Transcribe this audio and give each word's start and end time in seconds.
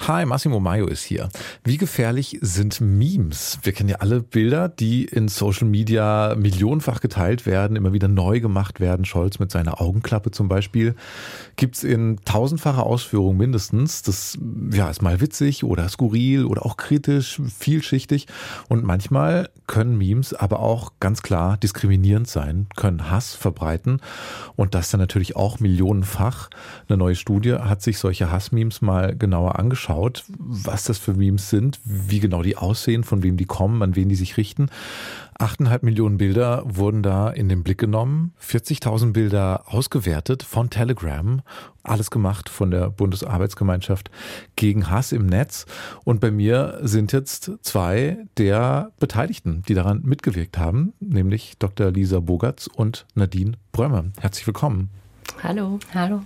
Hi, 0.00 0.26
Massimo 0.26 0.58
Maio 0.58 0.86
ist 0.88 1.04
hier. 1.04 1.28
Wie 1.62 1.78
gefährlich 1.78 2.38
sind 2.42 2.80
Memes? 2.80 3.60
Wir 3.62 3.72
kennen 3.72 3.88
ja 3.88 3.98
alle 4.00 4.20
Bilder, 4.20 4.68
die 4.68 5.04
in 5.04 5.28
Social 5.28 5.68
Media 5.68 6.34
millionenfach 6.36 7.00
geteilt 7.00 7.46
werden, 7.46 7.76
immer 7.76 7.92
wieder 7.92 8.08
neu 8.08 8.40
gemacht 8.40 8.80
werden. 8.80 9.06
Scholz 9.06 9.38
mit 9.38 9.52
seiner 9.52 9.80
Augenklappe 9.80 10.32
zum 10.32 10.48
Beispiel. 10.48 10.94
Gibt's 11.56 11.84
in 11.84 12.18
tausendfacher 12.24 12.84
Ausführung 12.84 13.36
mindestens. 13.36 14.02
Das 14.02 14.36
ja, 14.72 14.90
ist 14.90 15.00
mal 15.00 15.20
witzig 15.20 15.64
oder 15.64 15.88
skurril 15.88 16.44
oder 16.44 16.66
auch 16.66 16.76
kritisch, 16.76 17.40
vielschichtig. 17.56 18.26
Und 18.68 18.84
manchmal 18.84 19.48
können 19.68 19.96
Memes 19.96 20.34
aber 20.34 20.58
auch 20.58 20.92
ganz 20.98 21.22
klar 21.22 21.56
diskriminierend 21.56 22.28
sein, 22.28 22.66
können 22.76 23.10
Hass 23.10 23.34
verbreiten. 23.34 24.00
Und 24.56 24.74
das 24.74 24.90
dann 24.90 25.00
natürlich 25.00 25.36
auch 25.36 25.60
millionenfach. 25.60 26.50
Eine 26.88 26.98
neue 26.98 27.14
Studie 27.14 27.54
hat 27.54 27.80
sich 27.80 27.98
solche 27.98 28.30
Hassmemes 28.30 28.82
mal 28.82 29.16
genauer 29.16 29.58
angeschaut 29.58 29.83
angeschaut, 29.84 30.24
was 30.38 30.84
das 30.84 30.98
für 30.98 31.14
Memes 31.14 31.50
sind, 31.50 31.78
wie 31.84 32.20
genau 32.20 32.42
die 32.42 32.56
aussehen, 32.56 33.04
von 33.04 33.22
wem 33.22 33.36
die 33.36 33.44
kommen, 33.44 33.82
an 33.82 33.96
wen 33.96 34.08
die 34.08 34.14
sich 34.14 34.36
richten. 34.36 34.68
8,5 35.38 35.84
Millionen 35.84 36.18
Bilder 36.18 36.62
wurden 36.64 37.02
da 37.02 37.28
in 37.28 37.48
den 37.48 37.64
Blick 37.64 37.78
genommen, 37.78 38.34
40.000 38.40 39.12
Bilder 39.12 39.64
ausgewertet 39.66 40.42
von 40.44 40.70
Telegram, 40.70 41.42
alles 41.82 42.10
gemacht 42.10 42.48
von 42.48 42.70
der 42.70 42.90
Bundesarbeitsgemeinschaft 42.90 44.10
gegen 44.56 44.90
Hass 44.90 45.12
im 45.12 45.26
Netz. 45.26 45.66
Und 46.04 46.20
bei 46.20 46.30
mir 46.30 46.78
sind 46.82 47.12
jetzt 47.12 47.50
zwei 47.62 48.18
der 48.38 48.92
Beteiligten, 49.00 49.62
die 49.68 49.74
daran 49.74 50.02
mitgewirkt 50.04 50.56
haben, 50.56 50.92
nämlich 51.00 51.54
Dr. 51.58 51.90
Lisa 51.90 52.20
Bogatz 52.20 52.68
und 52.68 53.06
Nadine 53.14 53.54
Brömer. 53.72 54.04
Herzlich 54.20 54.46
willkommen. 54.46 54.90
Hallo. 55.42 55.80
Hallo. 55.92 56.22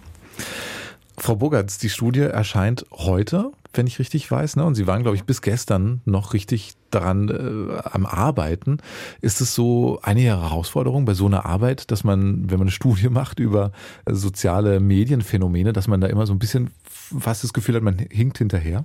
Frau 1.18 1.36
Bogertz, 1.36 1.78
die 1.78 1.88
Studie 1.88 2.20
erscheint 2.20 2.86
heute, 2.92 3.52
wenn 3.72 3.86
ich 3.86 3.98
richtig 3.98 4.30
weiß, 4.30 4.56
ne? 4.56 4.64
Und 4.64 4.74
Sie 4.74 4.86
waren, 4.86 5.02
glaube 5.02 5.16
ich, 5.16 5.24
bis 5.24 5.42
gestern 5.42 6.00
noch 6.04 6.32
richtig 6.32 6.74
daran 6.90 7.28
äh, 7.28 7.78
am 7.90 8.06
Arbeiten. 8.06 8.78
Ist 9.20 9.40
es 9.40 9.54
so 9.54 9.98
eine 10.02 10.20
Herausforderung 10.20 11.04
bei 11.04 11.14
so 11.14 11.26
einer 11.26 11.44
Arbeit, 11.44 11.90
dass 11.90 12.04
man, 12.04 12.50
wenn 12.50 12.58
man 12.58 12.68
eine 12.68 12.70
Studie 12.70 13.08
macht 13.10 13.40
über 13.40 13.72
äh, 14.06 14.14
soziale 14.14 14.80
Medienphänomene, 14.80 15.72
dass 15.72 15.88
man 15.88 16.00
da 16.00 16.06
immer 16.06 16.26
so 16.26 16.32
ein 16.32 16.38
bisschen 16.38 16.70
fast 16.84 17.44
das 17.44 17.52
Gefühl 17.52 17.74
hat, 17.74 17.82
man 17.82 17.98
hinkt 17.98 18.38
hinterher? 18.38 18.84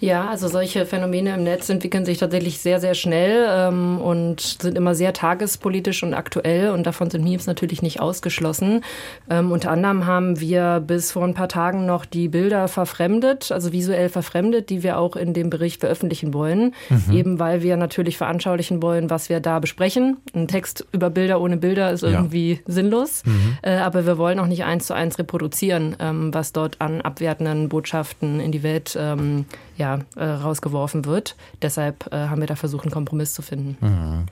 Ja, 0.00 0.28
also 0.28 0.46
solche 0.46 0.86
Phänomene 0.86 1.34
im 1.34 1.42
Netz 1.42 1.68
entwickeln 1.68 2.04
sich 2.04 2.18
tatsächlich 2.18 2.60
sehr, 2.60 2.80
sehr 2.80 2.94
schnell 2.94 3.46
ähm, 3.48 4.00
und 4.00 4.40
sind 4.40 4.76
immer 4.76 4.94
sehr 4.94 5.12
tagespolitisch 5.12 6.04
und 6.04 6.14
aktuell 6.14 6.70
und 6.70 6.86
davon 6.86 7.10
sind 7.10 7.24
Memes 7.24 7.46
natürlich 7.46 7.82
nicht 7.82 8.00
ausgeschlossen. 8.00 8.84
Ähm, 9.28 9.50
unter 9.50 9.72
anderem 9.72 10.06
haben 10.06 10.38
wir 10.38 10.82
bis 10.86 11.10
vor 11.10 11.24
ein 11.24 11.34
paar 11.34 11.48
Tagen 11.48 11.84
noch 11.84 12.04
die 12.04 12.28
Bilder 12.28 12.68
verfremdet, 12.68 13.50
also 13.50 13.72
visuell 13.72 14.08
verfremdet, 14.08 14.70
die 14.70 14.84
wir 14.84 14.98
auch 14.98 15.16
in 15.16 15.34
dem 15.34 15.50
Bericht 15.50 15.80
veröffentlichen 15.80 16.32
wollen, 16.32 16.74
mhm. 16.90 17.12
eben 17.12 17.38
weil 17.40 17.62
wir 17.62 17.76
natürlich 17.76 18.16
veranschaulichen 18.16 18.80
wollen, 18.80 19.10
was 19.10 19.28
wir 19.28 19.40
da 19.40 19.58
besprechen. 19.58 20.18
Ein 20.32 20.46
Text 20.46 20.86
über 20.92 21.10
Bilder 21.10 21.40
ohne 21.40 21.56
Bilder 21.56 21.90
ist 21.90 22.04
irgendwie 22.04 22.52
ja. 22.52 22.58
sinnlos, 22.66 23.24
mhm. 23.24 23.58
äh, 23.62 23.76
aber 23.78 24.06
wir 24.06 24.16
wollen 24.16 24.38
auch 24.38 24.46
nicht 24.46 24.64
eins 24.64 24.86
zu 24.86 24.94
eins 24.94 25.18
reproduzieren, 25.18 25.96
ähm, 25.98 26.32
was 26.32 26.52
dort 26.52 26.80
an 26.80 27.00
abwertenden 27.00 27.68
Botschaften 27.68 28.38
in 28.38 28.52
die 28.52 28.62
Welt 28.62 28.96
ähm, 28.98 29.46
ja, 29.88 29.98
äh, 30.16 30.24
rausgeworfen 30.24 31.04
wird. 31.04 31.36
Deshalb 31.62 32.12
äh, 32.12 32.28
haben 32.28 32.40
wir 32.40 32.46
da 32.46 32.56
versucht, 32.56 32.84
einen 32.84 32.92
Kompromiss 32.92 33.34
zu 33.34 33.42
finden. 33.42 33.76
Mhm. 33.80 34.24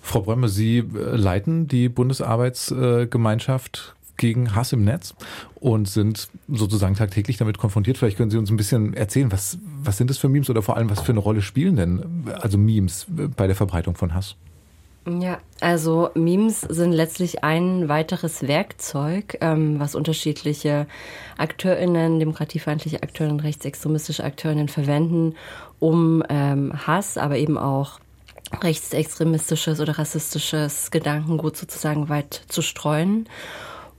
Frau 0.00 0.22
Brömme, 0.22 0.48
Sie 0.48 0.78
äh, 0.78 1.16
leiten 1.16 1.68
die 1.68 1.88
Bundesarbeitsgemeinschaft 1.88 3.94
gegen 4.16 4.54
Hass 4.54 4.72
im 4.72 4.84
Netz 4.84 5.16
und 5.56 5.88
sind 5.88 6.28
sozusagen 6.48 6.94
tagtäglich 6.94 7.36
damit 7.36 7.58
konfrontiert. 7.58 7.98
Vielleicht 7.98 8.16
können 8.16 8.30
Sie 8.30 8.38
uns 8.38 8.48
ein 8.48 8.56
bisschen 8.56 8.94
erzählen, 8.94 9.32
was, 9.32 9.58
was 9.82 9.96
sind 9.96 10.08
das 10.08 10.18
für 10.18 10.28
Memes 10.28 10.48
oder 10.50 10.62
vor 10.62 10.76
allem, 10.76 10.88
was 10.88 11.00
für 11.00 11.10
eine 11.10 11.18
Rolle 11.18 11.42
spielen 11.42 11.74
denn 11.74 12.28
also 12.40 12.56
Memes 12.56 13.06
bei 13.08 13.48
der 13.48 13.56
Verbreitung 13.56 13.96
von 13.96 14.14
Hass? 14.14 14.36
Ja, 15.06 15.38
also 15.60 16.08
Memes 16.14 16.62
sind 16.62 16.92
letztlich 16.92 17.44
ein 17.44 17.90
weiteres 17.90 18.48
Werkzeug, 18.48 19.36
ähm, 19.42 19.78
was 19.78 19.94
unterschiedliche 19.94 20.86
AkteurInnen, 21.36 22.18
demokratiefeindliche 22.18 23.02
AkteurInnen, 23.02 23.40
rechtsextremistische 23.40 24.24
AkteurInnen 24.24 24.68
verwenden, 24.68 25.34
um 25.78 26.22
ähm, 26.30 26.72
Hass, 26.86 27.18
aber 27.18 27.36
eben 27.36 27.58
auch 27.58 28.00
rechtsextremistisches 28.62 29.80
oder 29.80 29.98
rassistisches 29.98 30.90
Gedankengut 30.90 31.56
sozusagen 31.56 32.08
weit 32.08 32.42
zu 32.48 32.62
streuen. 32.62 33.28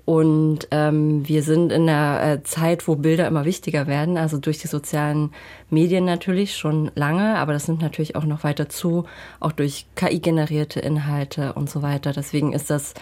Und 0.06 0.68
ähm, 0.70 1.28
wir 1.28 1.42
sind 1.42 1.72
in 1.72 1.90
einer 1.90 2.22
äh, 2.22 2.44
Zeit, 2.44 2.88
wo 2.88 2.96
Bilder 2.96 3.28
immer 3.28 3.44
wichtiger 3.44 3.88
werden, 3.88 4.18
also 4.18 4.38
durch 4.38 4.60
die 4.60 4.68
sozialen 4.68 5.32
Medien 5.72 6.06
natürlich 6.06 6.56
schon 6.56 6.92
lange, 6.94 7.38
aber 7.38 7.54
das 7.54 7.68
nimmt 7.68 7.82
natürlich 7.82 8.16
auch 8.16 8.24
noch 8.24 8.44
weiter 8.44 8.70
zu, 8.70 9.06
auch 9.40 9.52
durch 9.52 9.88
KI-generierte 9.96 10.80
Inhalte 10.80 11.54
und 11.54 11.72
so 11.72 11.82
weiter. 11.82 12.14
Deswegen 12.14 12.54
ist 12.54 12.70
das 12.70 12.94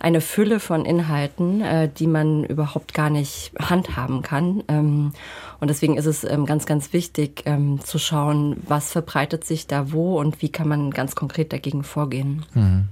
eine 0.00 0.20
Fülle 0.20 0.58
von 0.58 0.84
Inhalten, 0.84 1.60
äh, 1.60 1.88
die 1.88 2.08
man 2.08 2.42
überhaupt 2.42 2.92
gar 2.92 3.08
nicht 3.08 3.52
handhaben 3.60 4.22
kann. 4.22 4.64
Ähm, 4.66 5.12
und 5.60 5.68
deswegen 5.68 5.96
ist 5.96 6.06
es 6.06 6.24
ähm, 6.24 6.44
ganz, 6.44 6.66
ganz 6.66 6.92
wichtig 6.92 7.44
ähm, 7.46 7.78
zu 7.84 8.00
schauen, 8.00 8.56
was 8.66 8.90
verbreitet 8.90 9.44
sich 9.44 9.68
da 9.68 9.92
wo 9.92 10.18
und 10.18 10.42
wie 10.42 10.50
kann 10.50 10.66
man 10.66 10.90
ganz 10.90 11.14
konkret 11.14 11.52
dagegen 11.52 11.84
vorgehen. 11.84 12.44
Mhm. 12.54 12.88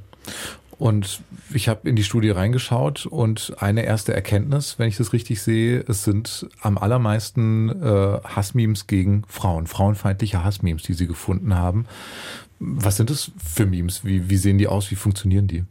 Und 0.78 1.22
ich 1.54 1.68
habe 1.68 1.88
in 1.88 1.96
die 1.96 2.04
Studie 2.04 2.30
reingeschaut 2.30 3.06
und 3.06 3.54
eine 3.58 3.84
erste 3.84 4.12
Erkenntnis, 4.12 4.78
wenn 4.78 4.88
ich 4.88 4.98
das 4.98 5.14
richtig 5.14 5.40
sehe, 5.40 5.82
es 5.88 6.04
sind 6.04 6.46
am 6.60 6.76
allermeisten 6.76 7.70
äh, 7.82 8.18
Hassmemes 8.24 8.86
gegen 8.86 9.22
Frauen, 9.26 9.66
frauenfeindliche 9.66 10.44
Hassmemes, 10.44 10.82
die 10.82 10.92
sie 10.92 11.06
gefunden 11.06 11.54
haben. 11.54 11.86
Was 12.58 12.96
sind 12.96 13.08
das 13.08 13.30
für 13.42 13.64
Memes? 13.66 14.04
Wie, 14.04 14.28
wie 14.28 14.36
sehen 14.36 14.58
die 14.58 14.66
aus? 14.66 14.90
Wie 14.90 14.96
funktionieren 14.96 15.46
die? 15.46 15.64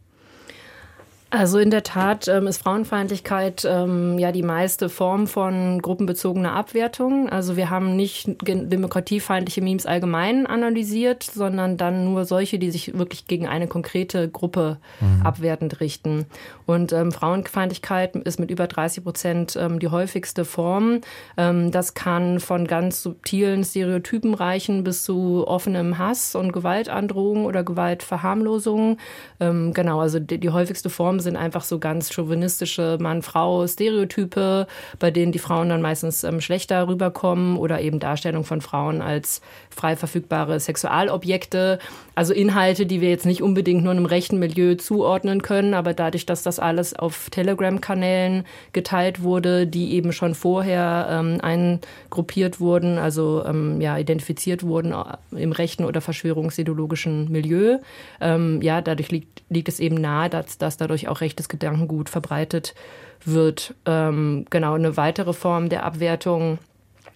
Also 1.38 1.59
in 1.59 1.69
der 1.69 1.84
Tat 1.84 2.29
ähm, 2.29 2.47
ist 2.47 2.62
Frauenfeindlichkeit 2.62 3.68
ähm, 3.69 4.18
ja 4.18 4.31
die 4.31 4.41
meiste 4.41 4.88
Form 4.88 5.28
von 5.28 5.81
gruppenbezogener 5.81 6.53
Abwertung. 6.53 7.28
Also 7.28 7.57
wir 7.57 7.69
haben 7.69 7.97
nicht 7.97 8.29
demokratiefeindliche 8.41 9.62
Memes 9.62 9.85
allgemein 9.85 10.47
analysiert, 10.47 11.24
sondern 11.24 11.75
dann 11.75 12.06
nur 12.06 12.24
solche, 12.24 12.57
die 12.57 12.72
sich 12.72 12.97
wirklich 12.97 13.28
gegen 13.28 13.47
eine 13.47 13.68
konkrete 13.68 14.29
Gruppe 14.29 14.78
mhm. 15.01 15.25
abwertend 15.25 15.81
richten. 15.81 16.25
Und 16.66 16.94
ähm, 16.94 17.12
Frauenfeindlichkeit 17.12 18.16
ist 18.16 18.40
mit 18.40 18.50
über 18.50 18.68
30 18.68 19.03
Prozent 19.03 19.57
ähm, 19.59 19.79
die 19.79 19.90
häufigste 19.90 20.45
Form. 20.45 21.01
Ähm, 21.35 21.69
das 21.72 21.95
kann 21.95 22.40
von 22.40 22.66
ganz 22.66 23.03
subtilen 23.03 23.66
Stereotypen 23.66 24.34
reichen 24.35 24.85
bis 24.85 25.03
zu 25.03 25.45
offenem 25.45 25.97
Hass 25.97 26.34
und 26.35 26.53
Gewaltandrohung 26.53 27.44
oder 27.45 27.63
Gewaltverharmlosung. 27.63 29.00
Ähm, 29.41 29.74
genau, 29.74 30.00
also 30.00 30.19
die, 30.19 30.38
die 30.38 30.50
häufigste 30.50 30.90
Form 30.90 31.19
sind 31.25 31.36
einfach 31.36 31.66
so 31.66 31.80
ganz 31.80 32.13
chauvinistische 32.13 32.97
Mann-Frau-Stereotype, 33.02 34.68
bei 35.00 35.12
denen 35.12 35.34
die 35.34 35.40
Frauen 35.40 35.68
dann 35.68 35.81
meistens 35.81 36.24
ähm, 36.24 36.40
schlechter 36.40 36.88
rüberkommen 36.88 37.58
oder 37.58 37.81
eben 37.81 38.00
Darstellung 38.00 38.46
von 38.46 38.62
Frauen 38.62 39.02
als 39.02 39.41
frei 39.69 39.97
verfügbare 39.97 40.58
Sexualobjekte. 40.59 41.80
Also 42.16 42.34
Inhalte, 42.34 42.86
die 42.86 43.02
wir 43.02 43.09
jetzt 43.09 43.25
nicht 43.25 43.44
unbedingt 43.44 43.84
nur 43.84 43.91
einem 43.91 44.06
rechten 44.06 44.40
Milieu 44.40 44.75
zuordnen 44.75 45.41
können, 45.41 45.74
aber 45.74 45.94
dadurch, 45.94 46.25
dass 46.25 46.44
das 46.44 46.59
alles 46.59 46.94
auf 46.94 47.30
Telegram-Kanälen 47.30 48.46
geteilt 48.72 49.22
wurde, 49.22 49.68
die 49.68 49.94
eben 49.94 50.13
schon 50.13 50.34
vorher 50.34 51.07
ähm, 51.12 51.42
eingruppiert 51.42 52.62
wurden, 52.62 52.97
also 52.97 53.44
ähm, 53.46 53.81
ja, 53.81 53.97
identifiziert 53.97 54.63
wurden 54.63 54.94
äh, 54.94 55.42
im 55.42 55.52
rechten 55.52 55.84
oder 55.84 56.00
verschwörungsideologischen 56.00 57.30
Milieu. 57.30 57.80
Ähm, 58.22 58.62
ja, 58.62 58.80
dadurch 58.80 59.12
liegt, 59.12 59.44
liegt 59.50 59.68
es 59.68 59.81
eben 59.81 59.96
nahe, 59.96 60.30
dass, 60.30 60.57
dass 60.57 60.78
dadurch 60.78 61.09
auch 61.09 61.15
rechtes 61.22 61.50
Gedankengut 61.50 62.09
verbreitet 62.09 62.76
wird. 63.24 63.74
Ähm, 63.86 64.45
genau, 64.50 64.74
eine 64.74 64.98
weitere 64.98 65.34
Form 65.34 65.69
der 65.69 65.84
Abwertung 65.84 66.60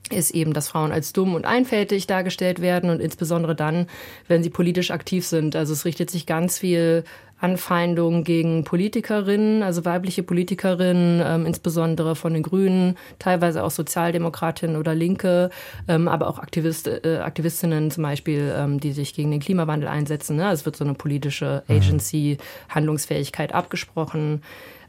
ist 0.09 0.31
eben, 0.31 0.53
dass 0.53 0.69
Frauen 0.69 0.91
als 0.91 1.13
dumm 1.13 1.35
und 1.35 1.45
einfältig 1.45 2.07
dargestellt 2.07 2.61
werden 2.61 2.89
und 2.89 2.99
insbesondere 2.99 3.55
dann, 3.55 3.87
wenn 4.27 4.43
sie 4.43 4.49
politisch 4.49 4.91
aktiv 4.91 5.25
sind. 5.25 5.55
Also 5.55 5.73
es 5.73 5.85
richtet 5.85 6.09
sich 6.09 6.25
ganz 6.25 6.57
viel 6.57 7.03
Anfeindungen 7.41 8.23
gegen 8.23 8.63
Politikerinnen, 8.65 9.63
also 9.63 9.85
weibliche 9.85 10.23
Politikerinnen, 10.23 11.21
ähm, 11.25 11.45
insbesondere 11.45 12.15
von 12.15 12.33
den 12.33 12.43
Grünen, 12.43 12.97
teilweise 13.17 13.63
auch 13.63 13.71
Sozialdemokratinnen 13.71 14.75
oder 14.75 14.93
Linke, 14.93 15.49
ähm, 15.87 16.07
aber 16.07 16.27
auch 16.27 16.39
Aktivist, 16.39 16.87
äh, 16.87 17.19
Aktivistinnen 17.23 17.91
zum 17.91 18.03
Beispiel, 18.03 18.53
ähm, 18.55 18.79
die 18.79 18.91
sich 18.91 19.13
gegen 19.13 19.31
den 19.31 19.39
Klimawandel 19.39 19.87
einsetzen. 19.87 20.35
Ne? 20.35 20.51
Es 20.51 20.65
wird 20.65 20.75
so 20.75 20.83
eine 20.83 20.95
politische 20.95 21.63
mhm. 21.67 21.75
Agency, 21.75 22.37
Handlungsfähigkeit 22.67 23.53
abgesprochen. 23.53 24.41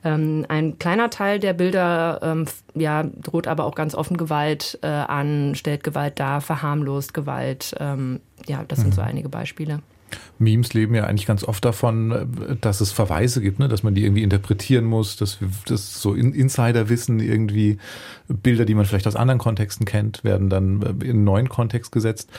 Ähm, 0.04 0.46
ein 0.48 0.78
kleiner 0.78 1.10
Teil 1.10 1.38
der 1.38 1.52
Bilder 1.52 2.20
ähm, 2.22 2.46
ja, 2.74 3.02
droht 3.02 3.46
aber 3.46 3.64
auch 3.64 3.74
ganz 3.74 3.94
offen 3.94 4.16
Gewalt 4.16 4.78
äh, 4.82 4.86
an, 4.86 5.54
stellt 5.54 5.84
Gewalt 5.84 6.18
dar, 6.18 6.40
verharmlost 6.40 7.14
Gewalt. 7.14 7.74
Ähm, 7.78 8.20
ja, 8.46 8.64
das 8.66 8.80
sind 8.80 8.94
so 8.94 9.02
mhm. 9.02 9.08
einige 9.08 9.28
Beispiele. 9.28 9.80
Memes 10.38 10.72
leben 10.74 10.94
ja 10.94 11.04
eigentlich 11.04 11.26
ganz 11.26 11.44
oft 11.44 11.64
davon, 11.64 12.58
dass 12.60 12.80
es 12.80 12.92
Verweise 12.92 13.40
gibt, 13.40 13.58
ne? 13.58 13.68
dass 13.68 13.82
man 13.82 13.94
die 13.94 14.04
irgendwie 14.04 14.22
interpretieren 14.22 14.84
muss, 14.84 15.16
dass 15.16 15.38
das 15.66 16.00
so 16.00 16.14
Insiderwissen 16.14 17.20
irgendwie 17.20 17.78
Bilder, 18.28 18.64
die 18.64 18.74
man 18.74 18.86
vielleicht 18.86 19.06
aus 19.06 19.16
anderen 19.16 19.38
Kontexten 19.38 19.86
kennt, 19.86 20.24
werden 20.24 20.48
dann 20.50 20.82
in 20.82 21.10
einen 21.10 21.24
neuen 21.24 21.48
Kontext 21.48 21.92
gesetzt. 21.92 22.30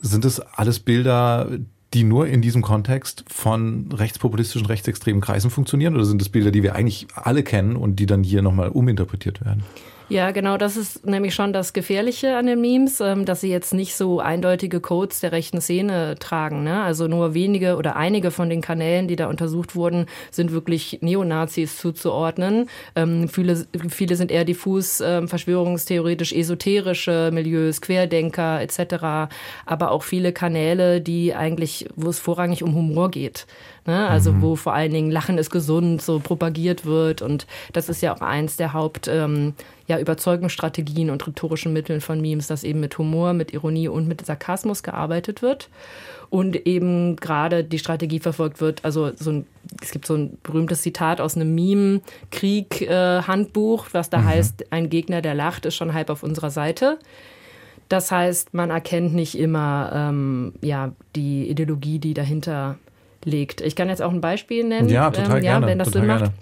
Sind 0.00 0.24
es 0.24 0.40
alles 0.40 0.80
Bilder, 0.80 1.48
die 1.94 2.04
nur 2.04 2.26
in 2.26 2.42
diesem 2.42 2.62
Kontext 2.62 3.24
von 3.28 3.90
rechtspopulistischen, 3.92 4.66
rechtsextremen 4.66 5.20
Kreisen 5.20 5.50
funktionieren? 5.50 5.94
Oder 5.94 6.04
sind 6.04 6.22
es 6.22 6.28
Bilder, 6.28 6.50
die 6.50 6.62
wir 6.62 6.74
eigentlich 6.74 7.06
alle 7.14 7.42
kennen 7.42 7.76
und 7.76 7.96
die 7.96 8.06
dann 8.06 8.22
hier 8.22 8.42
nochmal 8.42 8.70
uminterpretiert 8.70 9.44
werden? 9.44 9.64
Ja, 10.08 10.30
genau, 10.30 10.56
das 10.58 10.76
ist 10.76 11.06
nämlich 11.06 11.34
schon 11.34 11.52
das 11.52 11.72
Gefährliche 11.72 12.36
an 12.36 12.46
den 12.46 12.60
Memes, 12.60 13.00
ähm, 13.00 13.24
dass 13.24 13.40
sie 13.40 13.50
jetzt 13.50 13.72
nicht 13.72 13.94
so 13.94 14.20
eindeutige 14.20 14.80
Codes 14.80 15.20
der 15.20 15.32
rechten 15.32 15.60
Szene 15.60 16.16
tragen. 16.18 16.64
Ne? 16.64 16.82
Also 16.82 17.08
nur 17.08 17.34
wenige 17.34 17.76
oder 17.76 17.96
einige 17.96 18.30
von 18.30 18.50
den 18.50 18.60
Kanälen, 18.60 19.08
die 19.08 19.16
da 19.16 19.28
untersucht 19.28 19.74
wurden, 19.74 20.06
sind 20.30 20.52
wirklich 20.52 20.98
Neonazis 21.00 21.78
zuzuordnen. 21.78 22.68
Ähm, 22.94 23.28
viele, 23.28 23.66
viele 23.88 24.16
sind 24.16 24.30
eher 24.30 24.44
diffus, 24.44 25.00
ähm, 25.00 25.28
verschwörungstheoretisch 25.28 26.32
esoterische 26.32 27.30
Milieus, 27.32 27.80
Querdenker 27.80 28.60
etc. 28.60 29.32
Aber 29.64 29.90
auch 29.90 30.02
viele 30.02 30.32
Kanäle, 30.32 31.00
die 31.00 31.34
eigentlich, 31.34 31.86
wo 31.96 32.10
es 32.10 32.18
vorrangig 32.18 32.62
um 32.62 32.74
Humor 32.74 33.10
geht. 33.10 33.46
Ne? 33.84 34.08
Also 34.08 34.32
mhm. 34.32 34.42
wo 34.42 34.56
vor 34.56 34.74
allen 34.74 34.92
Dingen 34.92 35.10
Lachen 35.10 35.38
ist 35.38 35.50
gesund 35.50 36.02
so 36.02 36.20
propagiert 36.20 36.86
wird. 36.86 37.22
Und 37.22 37.46
das 37.72 37.88
ist 37.88 38.00
ja 38.00 38.14
auch 38.14 38.20
eins 38.20 38.56
der 38.56 38.72
Haupt 38.72 39.08
ähm, 39.08 39.54
ja, 39.86 39.98
Überzeugungsstrategien 39.98 41.10
und 41.10 41.26
rhetorischen 41.26 41.72
Mitteln 41.72 42.00
von 42.00 42.20
Memes, 42.20 42.46
dass 42.46 42.62
eben 42.64 42.78
mit 42.80 42.96
Humor, 42.98 43.32
mit 43.32 43.52
Ironie 43.52 43.88
und 43.88 44.06
mit 44.06 44.24
Sarkasmus 44.24 44.84
gearbeitet 44.84 45.42
wird. 45.42 45.68
Und 46.30 46.66
eben 46.66 47.16
gerade 47.16 47.64
die 47.64 47.78
Strategie 47.78 48.20
verfolgt 48.20 48.62
wird, 48.62 48.86
also 48.86 49.12
so 49.16 49.32
ein, 49.32 49.46
es 49.82 49.90
gibt 49.90 50.06
so 50.06 50.14
ein 50.14 50.38
berühmtes 50.42 50.80
Zitat 50.80 51.20
aus 51.20 51.36
einem 51.36 51.54
Meme-Krieg-Handbuch, 51.54 53.88
was 53.92 54.08
da 54.08 54.16
mhm. 54.18 54.24
heißt, 54.24 54.72
ein 54.72 54.88
Gegner, 54.88 55.20
der 55.20 55.34
lacht, 55.34 55.66
ist 55.66 55.74
schon 55.74 55.92
halb 55.92 56.08
auf 56.08 56.22
unserer 56.22 56.50
Seite. 56.50 56.98
Das 57.90 58.10
heißt, 58.10 58.54
man 58.54 58.70
erkennt 58.70 59.12
nicht 59.12 59.38
immer 59.38 59.92
ähm, 59.94 60.54
ja, 60.62 60.92
die 61.14 61.50
Ideologie, 61.50 61.98
die 61.98 62.14
dahinter 62.14 62.78
legt. 63.24 63.60
Ich 63.60 63.76
kann 63.76 63.88
jetzt 63.88 64.02
auch 64.02 64.12
ein 64.12 64.20
Beispiel 64.20 64.64
nennen, 64.64 64.88
ja, 64.88 65.10
total 65.10 65.38
ähm, 65.38 65.44
ja, 65.44 65.52
gerne, 65.52 65.66
wenn 65.66 65.78
das 65.78 65.90
Sinn 65.90 66.06
macht. 66.06 66.24
Gerne. 66.24 66.34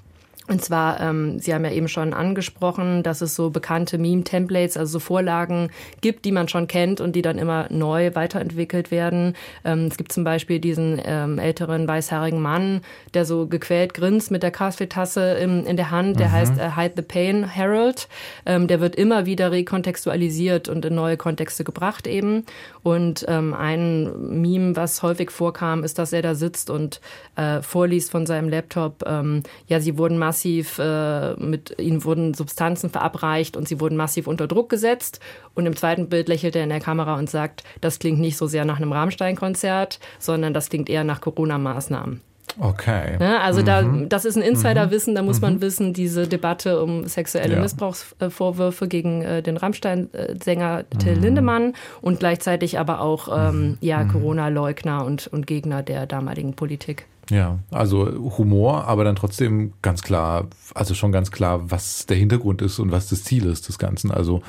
Und 0.50 0.64
zwar, 0.64 1.00
ähm, 1.00 1.38
Sie 1.38 1.54
haben 1.54 1.64
ja 1.64 1.70
eben 1.70 1.86
schon 1.86 2.12
angesprochen, 2.12 3.04
dass 3.04 3.20
es 3.20 3.36
so 3.36 3.50
bekannte 3.50 3.98
Meme-Templates, 3.98 4.76
also 4.76 4.94
so 4.94 4.98
Vorlagen 4.98 5.70
gibt, 6.00 6.24
die 6.24 6.32
man 6.32 6.48
schon 6.48 6.66
kennt 6.66 7.00
und 7.00 7.14
die 7.14 7.22
dann 7.22 7.38
immer 7.38 7.68
neu 7.70 8.16
weiterentwickelt 8.16 8.90
werden. 8.90 9.36
Ähm, 9.64 9.86
es 9.86 9.96
gibt 9.96 10.10
zum 10.10 10.24
Beispiel 10.24 10.58
diesen 10.58 11.00
ähm, 11.04 11.38
älteren 11.38 11.86
weißhaarigen 11.86 12.40
Mann, 12.40 12.80
der 13.14 13.26
so 13.26 13.46
gequält 13.46 13.94
grinst 13.94 14.32
mit 14.32 14.42
der 14.42 14.50
Kaffeetasse 14.50 15.34
in, 15.34 15.66
in 15.66 15.76
der 15.76 15.92
Hand. 15.92 16.18
Der 16.18 16.26
mhm. 16.26 16.32
heißt 16.32 16.58
äh, 16.58 16.70
Hide 16.74 16.94
the 16.96 17.02
Pain 17.02 17.44
Herald. 17.48 18.08
Ähm, 18.44 18.66
der 18.66 18.80
wird 18.80 18.96
immer 18.96 19.26
wieder 19.26 19.52
rekontextualisiert 19.52 20.68
und 20.68 20.84
in 20.84 20.96
neue 20.96 21.16
Kontexte 21.16 21.62
gebracht 21.62 22.08
eben. 22.08 22.44
Und 22.82 23.24
ähm, 23.28 23.54
ein 23.54 24.40
Meme, 24.42 24.74
was 24.74 25.04
häufig 25.04 25.30
vorkam, 25.30 25.84
ist, 25.84 26.00
dass 26.00 26.12
er 26.12 26.22
da 26.22 26.34
sitzt 26.34 26.70
und 26.70 27.00
äh, 27.36 27.62
vorliest 27.62 28.10
von 28.10 28.26
seinem 28.26 28.48
Laptop. 28.48 29.04
Ähm, 29.06 29.44
ja, 29.68 29.78
sie 29.78 29.96
wurden 29.96 30.18
massiv 30.18 30.39
massiv, 30.40 30.78
äh, 30.78 31.34
mit 31.34 31.78
ihnen 31.78 32.04
wurden 32.04 32.34
Substanzen 32.34 32.90
verabreicht 32.90 33.56
und 33.56 33.68
sie 33.68 33.80
wurden 33.80 33.96
massiv 33.96 34.26
unter 34.26 34.46
Druck 34.46 34.70
gesetzt. 34.70 35.20
Und 35.54 35.66
im 35.66 35.76
zweiten 35.76 36.08
Bild 36.08 36.28
lächelt 36.28 36.56
er 36.56 36.64
in 36.64 36.70
der 36.70 36.80
Kamera 36.80 37.18
und 37.18 37.28
sagt, 37.28 37.62
das 37.80 37.98
klingt 37.98 38.20
nicht 38.20 38.36
so 38.36 38.46
sehr 38.46 38.64
nach 38.64 38.78
einem 38.78 38.92
Rammstein-Konzert, 38.92 40.00
sondern 40.18 40.54
das 40.54 40.70
klingt 40.70 40.88
eher 40.88 41.04
nach 41.04 41.20
Corona-Maßnahmen. 41.20 42.22
Okay. 42.58 43.16
Ja, 43.20 43.40
also 43.40 43.60
mhm. 43.60 43.64
da, 43.64 43.82
das 44.08 44.24
ist 44.24 44.36
ein 44.36 44.42
Insiderwissen, 44.42 45.14
da 45.14 45.22
muss 45.22 45.36
mhm. 45.36 45.46
man 45.46 45.60
wissen, 45.60 45.92
diese 45.92 46.26
Debatte 46.26 46.82
um 46.82 47.06
sexuelle 47.06 47.54
ja. 47.54 47.60
Missbrauchsvorwürfe 47.60 48.88
gegen 48.88 49.22
äh, 49.22 49.42
den 49.42 49.56
Rammstein-Sänger 49.56 50.84
Till 50.98 51.16
mhm. 51.16 51.22
Lindemann 51.22 51.74
und 52.00 52.18
gleichzeitig 52.18 52.78
aber 52.78 53.02
auch 53.02 53.28
ähm, 53.32 53.78
ja, 53.80 54.02
mhm. 54.02 54.08
Corona-Leugner 54.08 55.04
und, 55.04 55.28
und 55.28 55.46
Gegner 55.46 55.82
der 55.82 56.06
damaligen 56.06 56.54
Politik. 56.54 57.06
Ja, 57.30 57.60
also 57.70 58.32
Humor, 58.38 58.86
aber 58.86 59.04
dann 59.04 59.14
trotzdem 59.14 59.72
ganz 59.82 60.02
klar, 60.02 60.48
also 60.74 60.94
schon 60.94 61.12
ganz 61.12 61.30
klar, 61.30 61.70
was 61.70 62.06
der 62.06 62.16
Hintergrund 62.16 62.60
ist 62.60 62.80
und 62.80 62.90
was 62.90 63.08
das 63.08 63.22
Ziel 63.22 63.46
ist 63.46 63.68
des 63.68 63.78
Ganzen. 63.78 64.10
Also 64.10 64.42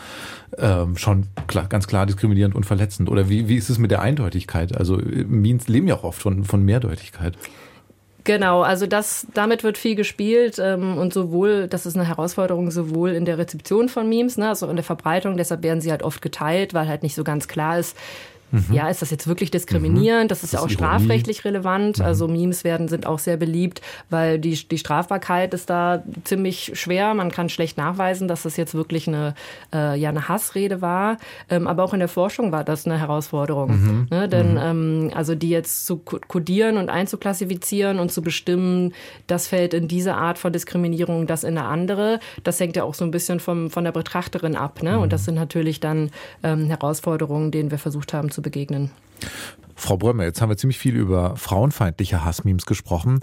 ähm, 0.57 0.97
schon 0.97 1.27
klar, 1.45 1.67
ganz 1.67 1.87
klar 1.87 2.07
diskriminierend 2.07 2.55
und 2.55 2.65
verletzend. 2.65 3.07
Oder 3.07 3.29
wie, 3.29 3.47
wie 3.47 3.55
ist 3.55 3.69
es 3.69 3.77
mit 3.77 3.91
der 3.91 4.01
Eindeutigkeit? 4.01 4.75
Also 4.75 4.97
Memes 4.97 5.67
leben 5.67 5.87
ja 5.87 5.95
auch 5.95 6.03
oft 6.03 6.21
von, 6.23 6.43
von 6.43 6.65
Mehrdeutigkeit. 6.65 7.37
Genau, 8.23 8.61
also 8.61 8.85
das, 8.85 9.27
damit 9.33 9.63
wird 9.63 9.77
viel 9.77 9.95
gespielt 9.95 10.59
ähm, 10.59 10.97
und 10.97 11.13
sowohl, 11.13 11.67
das 11.67 11.85
ist 11.85 11.95
eine 11.95 12.07
Herausforderung 12.07 12.69
sowohl 12.69 13.11
in 13.11 13.25
der 13.25 13.37
Rezeption 13.39 13.89
von 13.89 14.07
Memes, 14.07 14.37
ne, 14.37 14.49
also 14.49 14.67
in 14.67 14.75
der 14.75 14.85
Verbreitung, 14.85 15.37
deshalb 15.37 15.63
werden 15.63 15.81
sie 15.81 15.89
halt 15.89 16.03
oft 16.03 16.21
geteilt, 16.21 16.75
weil 16.75 16.87
halt 16.87 17.01
nicht 17.01 17.15
so 17.15 17.23
ganz 17.23 17.47
klar 17.47 17.79
ist, 17.79 17.97
Mhm. 18.51 18.65
Ja, 18.71 18.89
ist 18.89 19.01
das 19.01 19.11
jetzt 19.11 19.27
wirklich 19.27 19.51
diskriminierend? 19.51 20.25
Mhm. 20.25 20.27
Das 20.27 20.43
ist 20.43 20.53
ja 20.53 20.59
auch 20.59 20.67
ist 20.67 20.73
strafrechtlich 20.73 21.45
relevant. 21.45 21.99
Mhm. 21.99 22.05
Also 22.05 22.27
Memes 22.27 22.63
werden, 22.63 22.87
sind 22.87 23.05
auch 23.05 23.19
sehr 23.19 23.37
beliebt, 23.37 23.81
weil 24.09 24.39
die, 24.39 24.55
die 24.67 24.77
Strafbarkeit 24.77 25.53
ist 25.53 25.69
da 25.69 26.03
ziemlich 26.23 26.71
schwer. 26.75 27.13
Man 27.13 27.31
kann 27.31 27.49
schlecht 27.49 27.77
nachweisen, 27.77 28.27
dass 28.27 28.43
das 28.43 28.57
jetzt 28.57 28.73
wirklich 28.73 29.07
eine, 29.07 29.33
äh, 29.73 29.97
ja, 29.97 30.09
eine 30.09 30.27
Hassrede 30.27 30.81
war. 30.81 31.17
Ähm, 31.49 31.67
aber 31.67 31.83
auch 31.83 31.93
in 31.93 31.99
der 31.99 32.09
Forschung 32.09 32.51
war 32.51 32.63
das 32.63 32.85
eine 32.85 32.99
Herausforderung. 32.99 33.71
Mhm. 33.71 34.07
Ne? 34.09 34.29
Denn 34.29 34.51
mhm. 34.53 34.59
ähm, 34.61 35.11
also 35.13 35.35
die 35.35 35.49
jetzt 35.49 35.85
zu 35.85 35.97
kodieren 35.97 36.77
und 36.77 36.89
einzuklassifizieren 36.89 37.99
und 37.99 38.11
zu 38.11 38.21
bestimmen, 38.21 38.93
das 39.27 39.47
fällt 39.47 39.73
in 39.73 39.87
diese 39.87 40.15
Art 40.15 40.37
von 40.37 40.51
Diskriminierung, 40.51 41.27
das 41.27 41.43
in 41.43 41.57
eine 41.57 41.67
andere, 41.67 42.19
das 42.43 42.59
hängt 42.59 42.75
ja 42.75 42.83
auch 42.83 42.93
so 42.93 43.05
ein 43.05 43.11
bisschen 43.11 43.39
vom, 43.39 43.69
von 43.69 43.83
der 43.83 43.91
Betrachterin 43.91 44.55
ab. 44.55 44.83
Ne? 44.83 44.99
Und 44.99 45.13
das 45.13 45.25
sind 45.25 45.35
natürlich 45.35 45.79
dann 45.79 46.11
ähm, 46.43 46.65
Herausforderungen, 46.65 47.51
denen 47.51 47.71
wir 47.71 47.77
versucht 47.77 48.13
haben 48.13 48.31
zu 48.31 48.40
begegnen. 48.41 48.91
Frau 49.75 49.97
Brömer, 49.97 50.25
jetzt 50.25 50.41
haben 50.41 50.49
wir 50.49 50.57
ziemlich 50.57 50.77
viel 50.77 50.95
über 50.95 51.35
frauenfeindliche 51.37 52.23
Hassmemes 52.23 52.67
gesprochen. 52.67 53.21